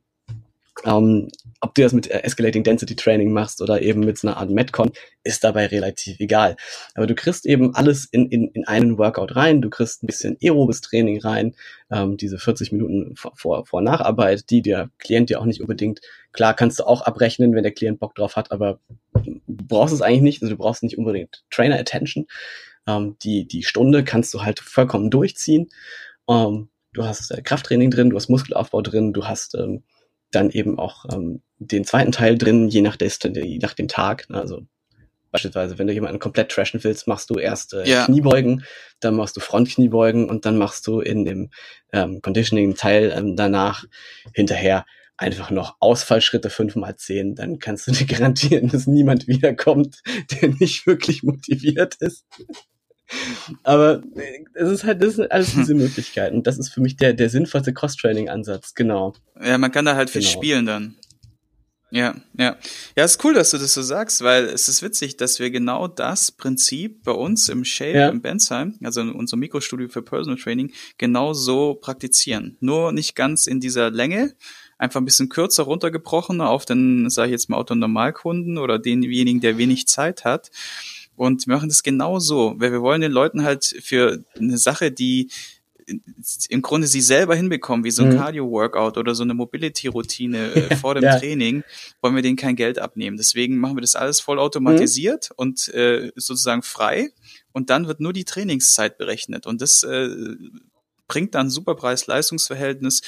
Ähm, 0.86 1.28
ob 1.62 1.76
du 1.76 1.82
das 1.82 1.94
mit 1.94 2.10
äh, 2.10 2.22
Escalating 2.24 2.64
Density 2.64 2.96
Training 2.96 3.34
machst 3.34 3.62
oder 3.62 3.82
eben 3.82 4.02
mit 4.02 4.18
so 4.18 4.28
einer 4.28 4.38
Art 4.38 4.50
Metcon, 4.50 4.92
ist 5.24 5.44
dabei 5.44 5.68
relativ 5.68 6.20
egal. 6.20 6.56
Aber 6.96 7.06
du 7.06 7.16
kriegst 7.16 7.46
eben 7.46 7.76
alles 7.76 8.06
in, 8.06 8.30
in, 8.30 8.48
in 8.50 8.66
einen 8.66 8.98
Workout 8.98 9.36
rein, 9.36 9.62
du 9.62 9.70
kriegst 9.70 10.04
ein 10.04 10.08
bisschen 10.08 10.38
aerobes 10.42 10.82
Training 10.82 11.20
rein, 11.22 11.56
ähm, 11.92 12.18
diese 12.18 12.38
40 12.38 12.72
Minuten 12.72 13.16
vor, 13.16 13.66
vor, 13.66 13.82
Nacharbeit, 13.82 14.50
die 14.50 14.62
der 14.62 14.90
Klient 15.00 15.30
dir 15.30 15.42
auch 15.42 15.46
nicht 15.46 15.62
unbedingt, 15.62 16.02
klar 16.32 16.54
kannst 16.54 16.80
du 16.80 16.86
auch 16.86 17.02
abrechnen, 17.02 17.54
wenn 17.54 17.64
der 17.64 17.74
Klient 17.74 18.00
Bock 18.00 18.16
drauf 18.16 18.36
hat, 18.36 18.52
aber 18.52 18.80
du 19.14 19.42
brauchst 19.48 19.94
es 19.94 20.02
eigentlich 20.02 20.22
nicht, 20.22 20.42
also 20.42 20.54
du 20.54 20.58
brauchst 20.58 20.84
nicht 20.84 20.98
unbedingt 20.98 21.44
Trainer 21.50 21.80
Attention. 21.80 22.26
Ähm, 22.88 23.18
die, 23.22 23.48
die 23.48 23.64
Stunde 23.64 24.04
kannst 24.04 24.34
du 24.34 24.44
halt 24.44 24.60
vollkommen 24.60 25.10
durchziehen. 25.10 25.70
Ähm, 26.30 26.70
du 26.94 27.04
hast 27.04 27.32
äh, 27.32 27.42
Krafttraining 27.42 27.92
drin, 27.92 28.10
du 28.10 28.16
hast 28.16 28.30
Muskelaufbau 28.30 28.82
drin, 28.82 29.14
du 29.14 29.26
hast 29.26 29.56
ähm, 29.56 29.84
dann 30.32 30.50
eben 30.50 30.78
auch 30.80 31.06
ähm, 31.12 31.42
den 31.58 31.86
zweiten 31.86 32.12
Teil 32.12 32.38
drin, 32.38 32.70
je 32.70 32.82
nach, 32.82 32.96
des, 32.96 33.20
je 33.24 33.60
nach 33.60 33.74
dem 33.74 33.88
Tag. 33.88 34.30
Ne? 34.30 34.40
Also 34.40 34.62
beispielsweise, 35.32 35.78
wenn 35.78 35.88
du 35.88 35.94
jemanden 35.94 36.20
komplett 36.20 36.52
trashen 36.52 36.84
willst, 36.84 37.08
machst 37.08 37.30
du 37.30 37.36
erst 37.36 37.74
äh, 37.74 37.88
ja. 37.88 38.06
Kniebeugen, 38.06 38.64
dann 39.00 39.16
machst 39.16 39.38
du 39.38 39.42
Frontkniebeugen 39.42 40.30
und 40.30 40.46
dann 40.46 40.58
machst 40.58 40.88
du 40.88 41.02
in 41.02 41.26
dem 41.26 41.50
ähm, 41.94 42.22
Conditioning-Teil 42.22 43.14
ähm, 43.16 43.36
danach 43.36 43.86
hinterher 44.34 44.86
einfach 45.18 45.52
noch 45.52 45.76
Ausfallschritte 45.80 46.50
fünf 46.50 46.76
mal 46.76 46.96
zehn, 46.96 47.36
dann 47.36 47.60
kannst 47.60 47.88
du 47.88 47.92
dir 47.92 48.06
garantieren, 48.18 48.70
dass 48.70 48.88
niemand 48.88 49.28
wiederkommt, 49.28 50.02
der 50.32 50.50
nicht 50.50 50.88
wirklich 50.88 51.24
motiviert 51.24 51.96
ist. 52.00 52.26
Aber 53.64 54.04
es 54.54 54.70
ist 54.70 54.84
halt, 54.84 55.02
das 55.02 55.16
sind 55.16 55.32
alles 55.32 55.54
diese 55.54 55.74
Möglichkeiten. 55.74 56.44
Das 56.44 56.58
ist 56.58 56.70
für 56.70 56.82
mich 56.82 56.96
der, 56.98 57.14
der 57.14 57.30
sinnvollste 57.30 57.74
Cross-Training-Ansatz, 57.74 58.74
genau. 58.76 59.14
Ja, 59.42 59.58
man 59.58 59.72
kann 59.72 59.86
da 59.86 59.96
halt 59.96 60.10
viel 60.10 60.22
genau. 60.22 60.34
spielen 60.34 60.66
dann. 60.66 60.96
Ja, 61.92 62.16
ja. 62.38 62.56
Ja, 62.96 63.04
ist 63.04 63.24
cool, 63.24 63.34
dass 63.34 63.50
du 63.50 63.58
das 63.58 63.74
so 63.74 63.82
sagst, 63.82 64.22
weil 64.22 64.46
es 64.46 64.70
ist 64.70 64.84
witzig, 64.84 65.18
dass 65.18 65.40
wir 65.40 65.50
genau 65.50 65.88
das 65.88 66.32
Prinzip 66.32 67.04
bei 67.04 67.12
uns 67.12 67.50
im 67.50 67.66
Shape 67.66 67.98
ja. 67.98 68.10
im 68.10 68.22
Bensheim, 68.22 68.78
also 68.84 69.02
in 69.02 69.12
unserem 69.12 69.40
Mikrostudio 69.40 69.90
für 69.90 70.04
Personal 70.04 70.38
Training, 70.38 70.72
genau 71.00 71.34
so 71.34 71.74
praktizieren. 71.74 72.58
Nur 72.60 72.92
nicht 72.92 73.16
ganz 73.16 73.48
in 73.48 73.60
dieser 73.60 73.90
Länge, 73.90 74.36
einfach 74.78 75.02
ein 75.02 75.06
bisschen 75.06 75.30
kürzer 75.30 75.64
runtergebrochen 75.64 76.42
auf 76.42 76.66
den, 76.66 77.10
sage 77.10 77.30
ich 77.30 77.32
jetzt 77.32 77.50
mal, 77.50 77.58
Autonormalkunden 77.58 78.60
oder 78.60 78.78
denjenigen, 78.78 79.42
der 79.42 79.58
wenig 79.58 79.88
Zeit 79.88 80.26
hat. 80.26 80.52
Und 81.20 81.48
wir 81.48 81.56
machen 81.56 81.68
das 81.68 81.84
genau 81.84 82.20
so, 82.20 82.56
weil 82.60 82.72
wir 82.72 82.82
wollen 82.82 83.02
den 83.02 83.12
Leuten 83.12 83.44
halt 83.44 83.76
für 83.84 84.24
eine 84.38 84.58
Sache, 84.58 84.90
die 84.90 85.30
im 86.48 86.62
Grunde 86.62 86.88
sie 86.88 87.02
selber 87.02 87.36
hinbekommen, 87.36 87.84
wie 87.84 87.92
so 87.92 88.04
ein 88.04 88.14
mhm. 88.14 88.18
Cardio-Workout 88.18 88.98
oder 88.98 89.14
so 89.14 89.24
eine 89.24 89.34
Mobility-Routine 89.34 90.54
äh, 90.54 90.76
vor 90.78 90.96
dem 90.96 91.04
ja. 91.04 91.20
Training, 91.20 91.64
wollen 92.02 92.16
wir 92.16 92.22
denen 92.22 92.38
kein 92.38 92.56
Geld 92.56 92.80
abnehmen. 92.80 93.18
Deswegen 93.18 93.58
machen 93.58 93.76
wir 93.76 93.82
das 93.82 93.96
alles 93.96 94.22
voll 94.22 94.40
automatisiert 94.40 95.32
mhm. 95.32 95.36
und 95.36 95.68
äh, 95.74 96.14
sozusagen 96.16 96.62
frei. 96.62 97.10
Und 97.52 97.70
dann 97.70 97.88
wird 97.88 98.00
nur 98.00 98.14
die 98.14 98.24
Trainingszeit 98.24 98.98
berechnet. 98.98 99.46
Und 99.46 99.60
das 99.62 99.84
äh, 99.84 100.08
bringt 101.10 101.36
dann 101.36 101.50
super 101.50 101.76
Preis-Leistungs-Verhältnis 101.76 103.02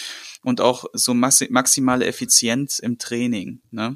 und 0.44 0.60
auch 0.60 0.84
so 0.92 1.14
maximale 1.14 2.06
Effizienz 2.08 2.80
im 2.80 2.98
Training. 2.98 3.62
Ne? 3.72 3.96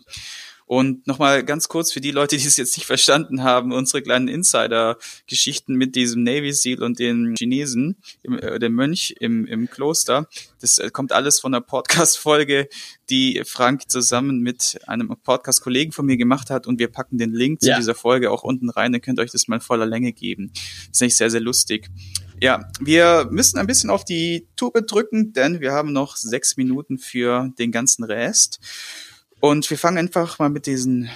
Und 0.67 1.05
nochmal 1.05 1.43
ganz 1.45 1.67
kurz 1.67 1.91
für 1.91 2.01
die 2.01 2.11
Leute, 2.11 2.37
die 2.37 2.45
es 2.45 2.57
jetzt 2.57 2.75
nicht 2.75 2.87
verstanden 2.87 3.43
haben, 3.43 3.71
unsere 3.71 4.01
kleinen 4.01 4.27
Insider-Geschichten 4.27 5.75
mit 5.75 5.95
diesem 5.95 6.23
Navy 6.23 6.53
Seal 6.53 6.81
und 6.81 6.97
den 6.97 7.35
Chinesen, 7.37 7.97
im, 8.23 8.39
äh, 8.39 8.57
der 8.57 8.71
Mönch 8.71 9.15
im, 9.19 9.45
im 9.45 9.69
Kloster, 9.69 10.27
das 10.61 10.79
äh, 10.79 10.89
kommt 10.89 11.11
alles 11.11 11.39
von 11.39 11.53
einer 11.53 11.61
Podcast-Folge, 11.61 12.67
die 13.11 13.43
Frank 13.45 13.89
zusammen 13.91 14.39
mit 14.39 14.79
einem 14.87 15.15
Podcast-Kollegen 15.23 15.91
von 15.91 16.07
mir 16.07 16.17
gemacht 16.17 16.49
hat 16.49 16.65
und 16.65 16.79
wir 16.79 16.87
packen 16.87 17.19
den 17.19 17.31
Link 17.31 17.59
ja. 17.61 17.75
zu 17.75 17.81
dieser 17.81 17.95
Folge 17.95 18.31
auch 18.31 18.43
unten 18.43 18.71
rein, 18.71 18.91
dann 18.91 19.01
könnt 19.01 19.19
ihr 19.19 19.23
euch 19.23 19.31
das 19.31 19.47
mal 19.47 19.59
voller 19.59 19.85
Länge 19.85 20.13
geben. 20.13 20.51
Das 20.53 20.97
ist 20.97 21.01
nicht 21.01 21.17
sehr, 21.17 21.29
sehr 21.29 21.41
lustig. 21.41 21.91
Ja, 22.41 22.67
wir 22.79 23.27
müssen 23.29 23.59
ein 23.59 23.67
bisschen 23.67 23.89
auf 23.89 24.03
die 24.03 24.47
Tube 24.55 24.85
drücken, 24.87 25.31
denn 25.33 25.61
wir 25.61 25.71
haben 25.71 25.93
noch 25.93 26.17
sechs 26.17 26.57
Minuten 26.57 26.97
für 26.97 27.51
den 27.59 27.71
ganzen 27.71 28.03
Rest. 28.03 28.59
Und 29.39 29.69
wir 29.69 29.77
fangen 29.77 29.97
einfach 29.97 30.39
mal 30.39 30.49
mit 30.49 30.65
diesen 30.65 31.09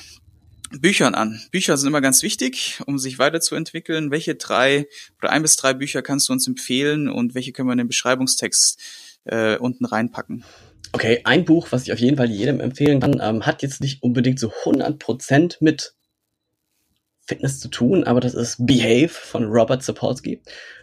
Büchern 0.71 1.15
an. 1.15 1.41
Bücher 1.51 1.77
sind 1.77 1.88
immer 1.88 2.01
ganz 2.01 2.21
wichtig, 2.21 2.79
um 2.86 2.99
sich 2.99 3.17
weiterzuentwickeln. 3.17 4.12
Welche 4.12 4.36
drei 4.36 4.88
oder 5.19 5.32
ein 5.32 5.41
bis 5.41 5.55
drei 5.55 5.73
Bücher 5.73 6.01
kannst 6.01 6.29
du 6.29 6.34
uns 6.34 6.47
empfehlen 6.47 7.10
und 7.10 7.34
welche 7.34 7.51
können 7.51 7.67
wir 7.67 7.73
in 7.73 7.79
den 7.79 7.88
Beschreibungstext 7.88 8.79
äh, 9.25 9.58
unten 9.58 9.86
reinpacken? 9.86 10.43
Okay, 10.91 11.21
ein 11.23 11.45
Buch, 11.45 11.67
was 11.71 11.84
ich 11.84 11.93
auf 11.93 11.99
jeden 11.99 12.17
Fall 12.17 12.29
jedem 12.29 12.60
empfehlen 12.60 12.99
kann, 12.99 13.19
ähm, 13.21 13.45
hat 13.45 13.62
jetzt 13.62 13.82
nicht 13.82 14.03
unbedingt 14.03 14.39
so 14.39 14.49
100% 14.49 15.58
mit 15.60 15.95
Fitness 17.21 17.60
zu 17.60 17.67
tun, 17.67 18.03
aber 18.03 18.19
das 18.19 18.34
ist 18.34 18.65
Behave 18.65 19.10
von 19.10 19.45
Robert 19.45 19.84
Sapolsky. 19.84 20.41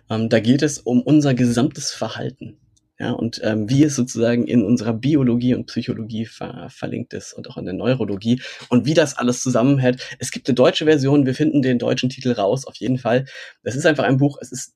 Ähm, 0.09 0.29
da 0.29 0.39
geht 0.39 0.63
es 0.63 0.79
um 0.79 1.03
unser 1.03 1.35
gesamtes 1.35 1.93
Verhalten 1.93 2.59
ja, 2.99 3.13
und 3.13 3.41
ähm, 3.45 3.69
wie 3.69 3.85
es 3.85 3.95
sozusagen 3.95 4.47
in 4.47 4.65
unserer 4.65 4.95
Biologie 4.95 5.55
und 5.55 5.67
Psychologie 5.67 6.25
ver 6.25 6.69
verlinkt 6.71 7.13
ist 7.13 7.35
und 7.35 7.49
auch 7.51 7.59
in 7.59 7.67
der 7.67 7.75
Neurologie 7.75 8.41
und 8.71 8.87
wie 8.87 8.95
das 8.95 9.19
alles 9.19 9.43
zusammenhält. 9.43 10.03
Es 10.19 10.31
gibt 10.31 10.49
eine 10.49 10.55
deutsche 10.55 10.87
Version, 10.87 11.27
wir 11.27 11.35
finden 11.35 11.61
den 11.61 11.79
deutschen 11.79 12.09
Titel 12.09 12.33
raus, 12.33 12.67
auf 12.67 12.77
jeden 12.77 12.99
Fall. 12.99 13.27
Das 13.63 13.77
ist 13.77 13.85
einfach 13.85 14.05
ein 14.05 14.17
Buch, 14.17 14.39
es 14.41 14.51
ist, 14.51 14.75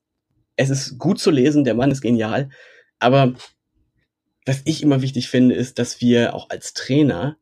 es 0.57 0.69
ist 0.69 0.99
gut 0.99 1.19
zu 1.19 1.31
lesen, 1.31 1.65
der 1.65 1.75
Mann 1.75 1.91
ist 1.91 2.03
genial, 2.03 2.51
aber 2.99 3.35
was 4.45 4.63
ich 4.65 4.83
immer 4.83 5.01
wichtig 5.01 5.29
finde, 5.29 5.55
ist, 5.55 5.79
dass 5.79 6.01
wir 6.01 6.35
auch 6.35 6.51
als 6.51 6.75
Trainer 6.75 7.37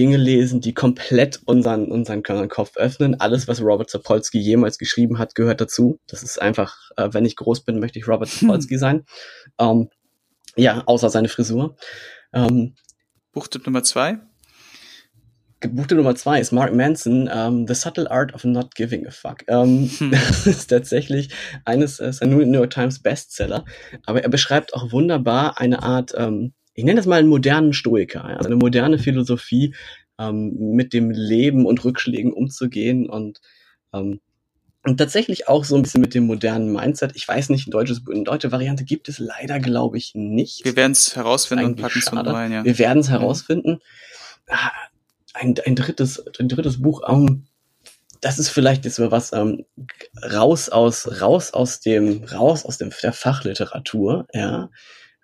Dinge 0.00 0.16
lesen, 0.16 0.62
die 0.62 0.72
komplett 0.72 1.42
unseren, 1.44 1.92
unseren 1.92 2.22
Kopf 2.22 2.78
öffnen. 2.78 3.20
Alles, 3.20 3.48
was 3.48 3.60
Robert 3.60 3.90
Sapolsky 3.90 4.38
jemals 4.38 4.78
geschrieben 4.78 5.18
hat, 5.18 5.34
gehört 5.34 5.60
dazu. 5.60 6.00
Das 6.06 6.22
ist 6.22 6.40
einfach, 6.40 6.74
äh, 6.96 7.10
wenn 7.12 7.26
ich 7.26 7.36
groß 7.36 7.66
bin, 7.66 7.80
möchte 7.80 7.98
ich 7.98 8.08
Robert 8.08 8.28
Sapolsky 8.30 8.78
sein. 8.78 9.04
Ähm, 9.58 9.90
ja, 10.56 10.82
außer 10.86 11.10
seine 11.10 11.28
Frisur. 11.28 11.76
Ähm, 12.32 12.76
Buchtipp 13.32 13.66
Nummer 13.66 13.82
zwei? 13.82 14.20
Buchtipp 15.60 15.98
Nummer 15.98 16.14
zwei 16.14 16.40
ist 16.40 16.50
Mark 16.52 16.74
Manson, 16.74 17.24
um, 17.24 17.28
ähm, 17.30 17.66
The 17.68 17.74
Subtle 17.74 18.10
Art 18.10 18.32
of 18.32 18.44
Not 18.44 18.74
Giving 18.74 19.06
a 19.06 19.10
Fuck. 19.10 19.44
Um, 19.48 19.90
hm. 19.98 20.10
Das 20.12 20.46
ist 20.46 20.68
tatsächlich 20.68 21.28
eines, 21.66 22.00
ist 22.00 22.22
ein 22.22 22.30
New 22.30 22.40
York 22.40 22.70
Times 22.70 23.02
Bestseller, 23.02 23.66
aber 24.06 24.22
er 24.22 24.30
beschreibt 24.30 24.72
auch 24.72 24.92
wunderbar 24.92 25.60
eine 25.60 25.82
Art 25.82 26.14
ähm, 26.16 26.54
ich 26.80 26.84
nenne 26.86 26.98
das 26.98 27.06
mal 27.06 27.18
einen 27.18 27.28
modernen 27.28 27.74
Stoiker, 27.74 28.24
also 28.24 28.46
eine 28.46 28.56
moderne 28.56 28.98
Philosophie, 28.98 29.74
ähm, 30.18 30.54
mit 30.74 30.94
dem 30.94 31.10
Leben 31.10 31.66
und 31.66 31.84
Rückschlägen 31.84 32.32
umzugehen 32.32 33.06
und, 33.06 33.42
ähm, 33.92 34.20
und 34.82 34.96
tatsächlich 34.96 35.46
auch 35.46 35.64
so 35.64 35.76
ein 35.76 35.82
bisschen 35.82 36.00
mit 36.00 36.14
dem 36.14 36.24
modernen 36.24 36.72
Mindset. 36.72 37.12
Ich 37.16 37.28
weiß 37.28 37.50
nicht, 37.50 37.68
ein 37.68 37.70
deutsches, 37.70 38.00
eine 38.10 38.24
deutsche 38.24 38.50
Variante 38.50 38.84
gibt 38.84 39.10
es 39.10 39.18
leider, 39.18 39.60
glaube 39.60 39.98
ich, 39.98 40.12
nicht. 40.14 40.64
Wir 40.64 40.74
werden 40.74 40.92
es 40.92 41.14
herausfinden 41.16 41.66
und 41.66 41.76
packen 41.76 41.98
es 41.98 42.10
rein, 42.10 42.50
ja. 42.50 42.64
Wir 42.64 42.78
werden 42.78 43.00
es 43.00 43.10
herausfinden. 43.10 43.80
Ah, 44.48 44.70
ein, 45.34 45.54
ein 45.66 45.76
drittes, 45.76 46.24
ein 46.38 46.48
drittes 46.48 46.80
Buch, 46.80 47.06
um, 47.06 47.28
ähm, 47.28 47.46
das 48.22 48.38
ist 48.38 48.48
vielleicht 48.48 48.86
jetzt 48.86 48.96
so 48.96 49.10
was 49.10 49.34
ähm, 49.34 49.66
raus 50.32 50.70
aus 50.70 51.20
raus 51.20 51.52
aus 51.52 51.80
dem 51.80 52.24
raus 52.24 52.64
aus 52.64 52.78
dem 52.78 52.90
der 53.02 53.12
Fachliteratur, 53.12 54.26
ja. 54.32 54.70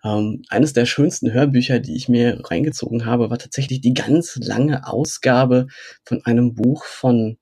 Ähm, 0.05 0.43
eines 0.49 0.73
der 0.73 0.87
schönsten 0.87 1.33
Hörbücher, 1.33 1.79
die 1.81 1.97
ich 1.97 2.09
mir 2.09 2.41
reingezogen 2.45 3.07
habe, 3.07 3.31
war 3.31 3.39
tatsächlich 3.39 3.81
die 3.81 3.95
ganz 3.95 4.37
lange 4.37 4.87
Ausgabe 4.87 5.67
von 6.05 6.25
einem 6.25 6.55
Buch 6.55 6.85
von 6.85 7.39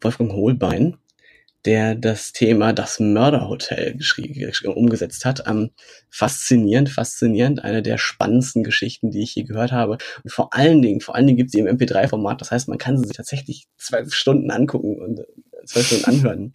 Wolfgang 0.00 0.32
Holbein, 0.32 0.96
der 1.64 1.94
das 1.94 2.32
Thema 2.32 2.72
das 2.72 3.00
Mörderhotel 3.00 3.98
umgesetzt 4.66 5.24
hat. 5.24 5.44
Ähm, 5.46 5.70
faszinierend, 6.10 6.90
faszinierend, 6.90 7.64
eine 7.64 7.82
der 7.82 7.96
spannendsten 7.96 8.64
Geschichten, 8.64 9.10
die 9.10 9.22
ich 9.22 9.34
je 9.34 9.44
gehört 9.44 9.72
habe. 9.72 9.96
Und 10.22 10.30
vor 10.30 10.52
allen 10.52 10.82
Dingen, 10.82 11.00
vor 11.00 11.14
allen 11.14 11.26
Dingen 11.26 11.38
gibt 11.38 11.48
es 11.48 11.52
sie 11.52 11.60
im 11.60 11.66
MP3-Format. 11.66 12.40
Das 12.40 12.50
heißt, 12.50 12.68
man 12.68 12.78
kann 12.78 12.98
sie 12.98 13.06
sich 13.06 13.16
tatsächlich 13.16 13.66
zwölf 13.78 14.14
Stunden 14.14 14.50
angucken 14.50 15.00
und 15.00 15.20
äh, 15.20 15.64
zwölf 15.64 15.86
Stunden 15.86 16.04
anhören. 16.04 16.52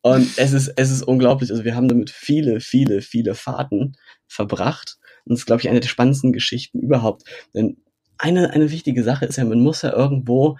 Und 0.00 0.30
es 0.36 0.52
ist, 0.52 0.72
es 0.76 0.90
ist 0.90 1.02
unglaublich. 1.02 1.50
Also 1.50 1.64
wir 1.64 1.74
haben 1.74 1.88
damit 1.88 2.10
viele, 2.10 2.60
viele, 2.60 3.02
viele 3.02 3.34
Fahrten 3.34 3.96
verbracht. 4.32 4.98
Und 5.24 5.32
das 5.32 5.40
ist, 5.40 5.46
glaube 5.46 5.62
ich, 5.62 5.68
eine 5.68 5.80
der 5.80 5.88
spannendsten 5.88 6.32
Geschichten 6.32 6.80
überhaupt. 6.80 7.24
Denn 7.54 7.76
eine, 8.18 8.50
eine 8.50 8.70
wichtige 8.70 9.02
Sache 9.04 9.26
ist 9.26 9.36
ja, 9.36 9.44
man 9.44 9.60
muss 9.60 9.82
ja 9.82 9.92
irgendwo, 9.92 10.58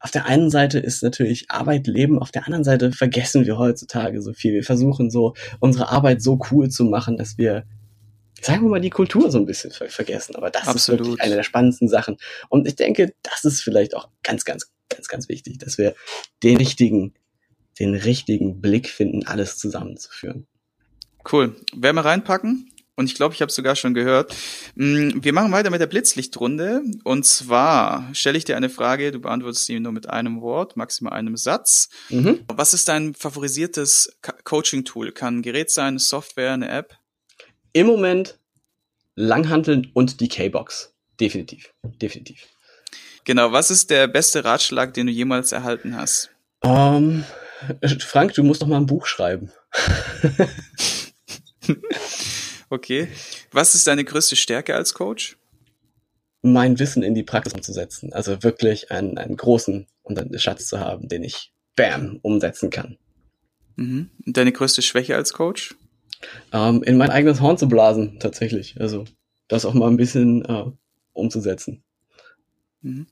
auf 0.00 0.10
der 0.10 0.26
einen 0.26 0.50
Seite 0.50 0.78
ist 0.78 1.02
natürlich 1.02 1.50
Arbeit 1.50 1.86
Leben, 1.86 2.18
auf 2.18 2.32
der 2.32 2.46
anderen 2.46 2.64
Seite 2.64 2.92
vergessen 2.92 3.46
wir 3.46 3.58
heutzutage 3.58 4.20
so 4.20 4.32
viel. 4.32 4.52
Wir 4.52 4.64
versuchen 4.64 5.10
so, 5.10 5.34
unsere 5.60 5.90
Arbeit 5.90 6.22
so 6.22 6.40
cool 6.50 6.70
zu 6.70 6.84
machen, 6.84 7.16
dass 7.16 7.38
wir 7.38 7.64
sagen 8.40 8.62
wir 8.62 8.70
mal, 8.70 8.80
die 8.80 8.90
Kultur 8.90 9.30
so 9.30 9.38
ein 9.38 9.46
bisschen 9.46 9.70
ver 9.70 9.88
vergessen. 9.88 10.36
Aber 10.36 10.50
das 10.50 10.66
Absolut. 10.66 11.00
ist 11.00 11.06
wirklich 11.06 11.22
eine 11.22 11.36
der 11.36 11.42
spannendsten 11.44 11.88
Sachen. 11.88 12.16
Und 12.48 12.66
ich 12.66 12.76
denke, 12.76 13.14
das 13.22 13.44
ist 13.44 13.62
vielleicht 13.62 13.94
auch 13.94 14.08
ganz, 14.22 14.44
ganz, 14.44 14.70
ganz, 14.88 15.08
ganz 15.08 15.28
wichtig, 15.28 15.58
dass 15.58 15.78
wir 15.78 15.94
den 16.42 16.56
richtigen, 16.56 17.14
den 17.78 17.94
richtigen 17.94 18.60
Blick 18.60 18.88
finden, 18.88 19.24
alles 19.26 19.58
zusammenzuführen. 19.58 20.46
Cool. 21.30 21.54
Werden 21.74 21.96
wir 21.96 22.04
reinpacken? 22.04 22.71
Und 22.94 23.06
ich 23.06 23.14
glaube, 23.14 23.34
ich 23.34 23.40
habe 23.40 23.48
es 23.48 23.54
sogar 23.54 23.74
schon 23.74 23.94
gehört. 23.94 24.34
Mm, 24.74 25.10
Wir 25.22 25.32
machen 25.32 25.50
weiter 25.50 25.70
mit 25.70 25.80
der 25.80 25.86
Blitzlichtrunde. 25.86 26.82
Und 27.04 27.24
zwar 27.24 28.08
stelle 28.12 28.36
ich 28.36 28.44
dir 28.44 28.56
eine 28.56 28.68
Frage, 28.68 29.12
du 29.12 29.20
beantwortest 29.20 29.64
sie 29.66 29.80
nur 29.80 29.92
mit 29.92 30.10
einem 30.10 30.42
Wort, 30.42 30.76
maximal 30.76 31.14
einem 31.14 31.36
Satz. 31.36 31.88
Mhm. 32.10 32.40
Was 32.48 32.74
ist 32.74 32.88
dein 32.88 33.14
favorisiertes 33.14 34.16
Coaching-Tool? 34.44 35.12
Kann 35.12 35.38
ein 35.38 35.42
Gerät 35.42 35.70
sein, 35.70 35.88
eine 35.88 35.98
Software, 35.98 36.52
eine 36.52 36.68
App? 36.68 36.98
Im 37.72 37.86
Moment 37.86 38.38
Langhanteln 39.14 39.90
und 39.94 40.20
die 40.20 40.28
K-Box. 40.28 40.92
Definitiv. 41.18 41.72
Definitiv. 41.82 42.46
Genau, 43.24 43.52
was 43.52 43.70
ist 43.70 43.90
der 43.90 44.08
beste 44.08 44.44
Ratschlag, 44.44 44.94
den 44.94 45.06
du 45.06 45.12
jemals 45.12 45.52
erhalten 45.52 45.96
hast? 45.96 46.30
Ähm, 46.62 47.24
Frank, 48.00 48.34
du 48.34 48.42
musst 48.42 48.62
doch 48.62 48.66
mal 48.66 48.78
ein 48.78 48.86
Buch 48.86 49.06
schreiben. 49.06 49.50
Okay. 52.72 53.08
Was 53.50 53.74
ist 53.74 53.86
deine 53.86 54.04
größte 54.04 54.34
Stärke 54.34 54.74
als 54.74 54.94
Coach? 54.94 55.36
mein 56.42 56.78
Wissen 56.78 57.02
in 57.02 57.14
die 57.14 57.22
Praxis 57.22 57.54
umzusetzen. 57.54 58.12
Also 58.12 58.42
wirklich 58.42 58.90
einen, 58.90 59.16
einen 59.16 59.36
großen 59.36 59.86
und 60.02 60.18
einen 60.18 60.38
Schatz 60.38 60.66
zu 60.66 60.80
haben, 60.80 61.08
den 61.08 61.22
ich 61.22 61.52
bam 61.76 62.18
umsetzen 62.22 62.70
kann. 62.70 62.98
Mhm. 63.76 64.10
Und 64.26 64.36
deine 64.36 64.52
größte 64.52 64.82
Schwäche 64.82 65.16
als 65.16 65.32
Coach? 65.32 65.76
Ähm, 66.52 66.82
in 66.82 66.96
mein 66.96 67.10
eigenes 67.10 67.40
Horn 67.40 67.58
zu 67.58 67.68
blasen, 67.68 68.18
tatsächlich. 68.18 68.80
Also 68.80 69.04
das 69.48 69.64
auch 69.64 69.74
mal 69.74 69.88
ein 69.88 69.96
bisschen 69.96 70.44
äh, 70.44 70.64
umzusetzen. 71.12 71.84
Mhm. 72.80 73.06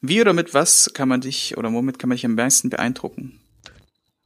Wie 0.00 0.20
oder 0.20 0.32
mit 0.32 0.54
was 0.54 0.92
kann 0.94 1.08
man 1.08 1.20
dich 1.20 1.56
oder 1.56 1.72
womit 1.72 1.98
kann 1.98 2.08
man 2.08 2.16
dich 2.16 2.24
am 2.24 2.34
meisten 2.34 2.70
beeindrucken? 2.70 3.40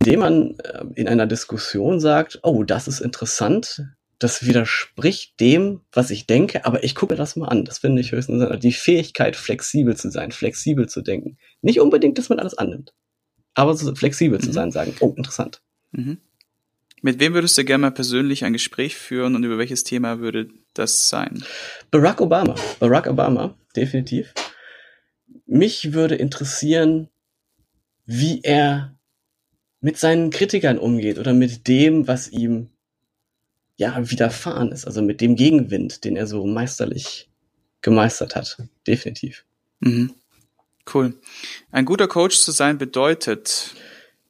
Indem 0.00 0.20
man 0.20 0.58
äh, 0.58 0.84
in 0.94 1.08
einer 1.08 1.26
Diskussion 1.26 1.98
sagt, 1.98 2.40
oh, 2.42 2.62
das 2.62 2.88
ist 2.88 3.00
interessant, 3.00 3.82
das 4.20 4.46
widerspricht 4.46 5.40
dem, 5.40 5.80
was 5.92 6.10
ich 6.10 6.26
denke, 6.26 6.64
aber 6.66 6.84
ich 6.84 6.94
gucke 6.94 7.14
mir 7.14 7.18
das 7.18 7.36
mal 7.36 7.48
an. 7.48 7.64
Das 7.64 7.78
finde 7.78 8.02
ich 8.02 8.12
höchstens 8.12 8.44
die 8.60 8.72
Fähigkeit, 8.72 9.34
flexibel 9.34 9.96
zu 9.96 10.10
sein, 10.10 10.30
flexibel 10.30 10.88
zu 10.88 11.00
denken. 11.00 11.38
Nicht 11.62 11.80
unbedingt, 11.80 12.18
dass 12.18 12.28
man 12.28 12.38
alles 12.38 12.54
annimmt, 12.56 12.92
aber 13.54 13.74
so 13.74 13.92
flexibel 13.94 14.38
zu 14.38 14.50
Mhm. 14.50 14.52
sein, 14.52 14.72
sagen, 14.72 14.94
oh, 15.00 15.14
interessant. 15.16 15.62
Mhm. 15.92 16.18
Mit 17.02 17.18
wem 17.18 17.32
würdest 17.32 17.56
du 17.56 17.64
gerne 17.64 17.80
mal 17.80 17.90
persönlich 17.92 18.44
ein 18.44 18.52
Gespräch 18.52 18.94
führen 18.94 19.34
und 19.34 19.42
über 19.42 19.56
welches 19.56 19.84
Thema 19.84 20.20
würde 20.20 20.48
das 20.74 21.08
sein? 21.08 21.42
Barack 21.90 22.20
Obama. 22.20 22.54
Barack 22.78 23.06
Obama, 23.06 23.56
definitiv. 23.74 24.34
Mich 25.46 25.94
würde 25.94 26.14
interessieren, 26.14 27.08
wie 28.04 28.42
er 28.42 28.94
mit 29.80 29.96
seinen 29.96 30.28
Kritikern 30.28 30.78
umgeht 30.78 31.18
oder 31.18 31.32
mit 31.32 31.66
dem, 31.68 32.06
was 32.06 32.28
ihm 32.28 32.68
ja 33.80 34.10
widerfahren 34.10 34.70
ist, 34.72 34.86
also 34.86 35.02
mit 35.02 35.20
dem 35.20 35.34
Gegenwind, 35.34 36.04
den 36.04 36.14
er 36.14 36.26
so 36.26 36.46
meisterlich 36.46 37.28
gemeistert 37.82 38.36
hat. 38.36 38.58
Definitiv. 38.86 39.44
Mhm. 39.80 40.12
Cool. 40.92 41.14
Ein 41.72 41.86
guter 41.86 42.06
Coach 42.06 42.38
zu 42.38 42.52
sein 42.52 42.78
bedeutet, 42.78 43.74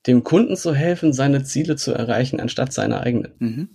Dem 0.07 0.25
Kunden 0.25 0.57
zu 0.57 0.75
helfen, 0.75 1.13
seine 1.13 1.43
Ziele 1.45 1.77
zu 1.77 1.93
erreichen, 1.93 2.41
anstatt 2.41 2.73
seine 2.73 3.01
eigenen. 3.01 3.33
mhm. 3.39 3.69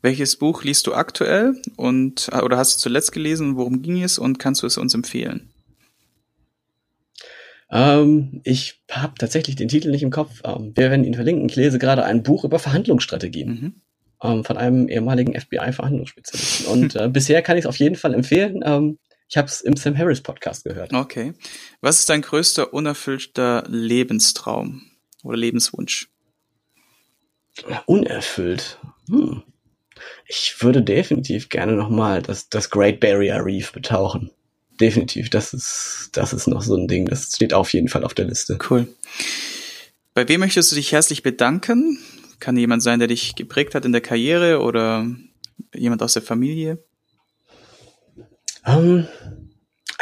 welches 0.00 0.36
Buch 0.36 0.62
liest 0.62 0.86
du 0.86 0.94
aktuell 0.94 1.60
und 1.76 2.30
oder 2.42 2.56
hast 2.56 2.76
du 2.76 2.80
zuletzt 2.80 3.12
gelesen? 3.12 3.56
Worum 3.56 3.82
ging 3.82 4.02
es 4.02 4.18
und 4.18 4.38
kannst 4.38 4.62
du 4.62 4.66
es 4.66 4.78
uns 4.78 4.94
empfehlen? 4.94 5.50
Ähm, 7.70 8.40
ich 8.44 8.80
habe 8.90 9.14
tatsächlich 9.18 9.56
den 9.56 9.68
Titel 9.68 9.90
nicht 9.90 10.02
im 10.02 10.10
Kopf. 10.10 10.40
Ähm, 10.44 10.72
wir 10.74 10.90
werden 10.90 11.04
ihn 11.04 11.14
verlinken. 11.14 11.48
Ich 11.48 11.56
lese 11.56 11.78
gerade 11.78 12.04
ein 12.04 12.22
Buch 12.22 12.44
über 12.44 12.58
Verhandlungsstrategien. 12.58 13.48
Mhm. 13.48 13.74
Ähm, 14.22 14.44
von 14.44 14.56
einem 14.56 14.88
ehemaligen 14.88 15.38
FBI-Verhandlungsspezialisten. 15.38 16.66
Und 16.66 16.96
äh, 16.96 17.08
bisher 17.08 17.42
kann 17.42 17.56
ich 17.56 17.64
es 17.64 17.68
auf 17.68 17.76
jeden 17.76 17.96
Fall 17.96 18.14
empfehlen. 18.14 18.60
Ähm, 18.64 18.98
ich 19.28 19.36
habe 19.36 19.48
es 19.48 19.60
im 19.60 19.76
Sam 19.76 19.96
Harris 19.96 20.22
Podcast 20.22 20.64
gehört. 20.64 20.92
Okay. 20.94 21.34
Was 21.80 22.00
ist 22.00 22.08
dein 22.08 22.22
größter 22.22 22.72
unerfüllter 22.72 23.64
Lebenstraum 23.68 24.82
oder 25.22 25.36
Lebenswunsch? 25.36 26.08
Unerfüllt. 27.86 28.78
Hm. 29.08 29.42
Ich 30.26 30.56
würde 30.60 30.82
definitiv 30.82 31.48
gerne 31.48 31.72
nochmal 31.72 32.22
das, 32.22 32.48
das 32.48 32.70
Great 32.70 33.00
Barrier 33.00 33.44
Reef 33.44 33.72
betauchen. 33.72 34.30
Definitiv. 34.80 35.28
Das 35.28 35.52
ist, 35.52 36.10
das 36.12 36.32
ist 36.32 36.46
noch 36.46 36.62
so 36.62 36.76
ein 36.76 36.86
Ding. 36.86 37.06
Das 37.06 37.32
steht 37.34 37.52
auf 37.52 37.72
jeden 37.72 37.88
Fall 37.88 38.04
auf 38.04 38.14
der 38.14 38.26
Liste. 38.26 38.58
Cool. 38.70 38.86
Bei 40.14 40.28
wem 40.28 40.40
möchtest 40.40 40.70
du 40.70 40.76
dich 40.76 40.92
herzlich 40.92 41.22
bedanken? 41.22 41.98
Kann 42.40 42.56
jemand 42.56 42.82
sein, 42.82 42.98
der 42.98 43.08
dich 43.08 43.34
geprägt 43.34 43.74
hat 43.74 43.84
in 43.84 43.92
der 43.92 44.00
Karriere 44.00 44.60
oder 44.60 45.06
jemand 45.74 46.02
aus 46.02 46.12
der 46.12 46.22
Familie? 46.22 46.78
Ähm, 48.64 49.08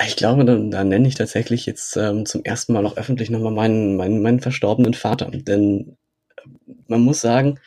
ich 0.06 0.16
glaube, 0.16 0.44
da, 0.44 0.56
da 0.56 0.84
nenne 0.84 1.08
ich 1.08 1.14
tatsächlich 1.14 1.66
jetzt 1.66 1.96
ähm, 1.96 2.26
zum 2.26 2.44
ersten 2.44 2.72
Mal 2.72 2.84
auch 2.84 2.96
öffentlich 2.96 3.30
nochmal 3.30 3.52
meinen, 3.52 3.96
meinen, 3.96 4.22
meinen 4.22 4.40
verstorbenen 4.40 4.94
Vater. 4.94 5.30
Denn 5.30 5.96
äh, 6.36 6.72
man 6.88 7.00
muss 7.00 7.20
sagen, 7.20 7.58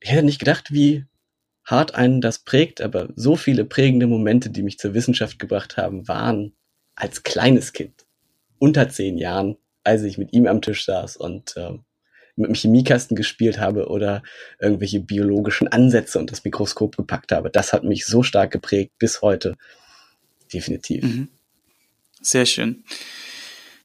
ich 0.00 0.10
hätte 0.10 0.24
nicht 0.24 0.38
gedacht, 0.38 0.72
wie 0.72 1.04
hart 1.64 1.94
einen 1.94 2.20
das 2.20 2.40
prägt, 2.40 2.80
aber 2.80 3.08
so 3.16 3.36
viele 3.36 3.64
prägende 3.64 4.06
Momente, 4.06 4.50
die 4.50 4.62
mich 4.62 4.78
zur 4.78 4.94
Wissenschaft 4.94 5.38
gebracht 5.38 5.76
haben, 5.76 6.08
waren 6.08 6.54
als 6.94 7.22
kleines 7.22 7.72
Kind, 7.72 8.06
unter 8.58 8.88
zehn 8.88 9.18
Jahren, 9.18 9.56
als 9.84 10.02
ich 10.02 10.18
mit 10.18 10.32
ihm 10.32 10.46
am 10.46 10.62
Tisch 10.62 10.84
saß 10.84 11.16
und 11.16 11.54
ähm, 11.56 11.84
mit 12.36 12.48
dem 12.48 12.54
Chemiekasten 12.54 13.16
gespielt 13.16 13.58
habe 13.58 13.88
oder 13.88 14.22
irgendwelche 14.60 15.00
biologischen 15.00 15.68
Ansätze 15.68 16.18
und 16.18 16.30
das 16.30 16.44
Mikroskop 16.44 16.96
gepackt 16.96 17.32
habe. 17.32 17.50
Das 17.50 17.72
hat 17.72 17.84
mich 17.84 18.06
so 18.06 18.22
stark 18.22 18.50
geprägt 18.50 18.92
bis 18.98 19.22
heute. 19.22 19.56
Definitiv. 20.52 21.04
Mhm. 21.04 21.28
Sehr 22.20 22.46
schön. 22.46 22.84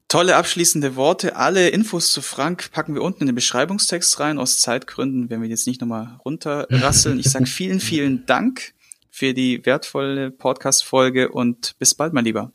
Tolle 0.08 0.36
abschließende 0.36 0.98
Worte. 0.98 1.38
Alle 1.38 1.70
Infos 1.70 2.12
zu 2.12 2.22
Frank 2.22 2.72
packen 2.74 2.96
wir 2.96 3.02
unten 3.02 3.22
in 3.22 3.28
den 3.28 3.36
Beschreibungstext 3.36 4.20
rein. 4.20 4.40
Aus 4.40 4.60
Zeitgründen 4.60 5.30
werden 5.30 5.42
wir 5.42 5.50
jetzt 5.50 5.68
nicht 5.68 5.80
nochmal 5.80 6.20
runterrasseln. 6.26 7.18
Ich 7.20 7.30
sage 7.30 7.46
vielen, 7.48 7.80
vielen 7.80 8.26
Dank 8.26 8.74
für 9.10 9.34
die 9.34 9.66
wertvolle 9.66 10.32
Podcast-Folge 10.32 11.32
und 11.32 11.78
bis 11.80 11.96
bald, 11.96 12.12
mein 12.12 12.26
Lieber. 12.26 12.52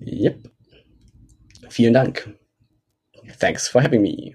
Yep. 0.00 0.50
Vielen 1.70 1.94
Dank. 1.94 2.34
Thanks 3.38 3.68
for 3.68 3.82
having 3.82 4.02
me. 4.02 4.34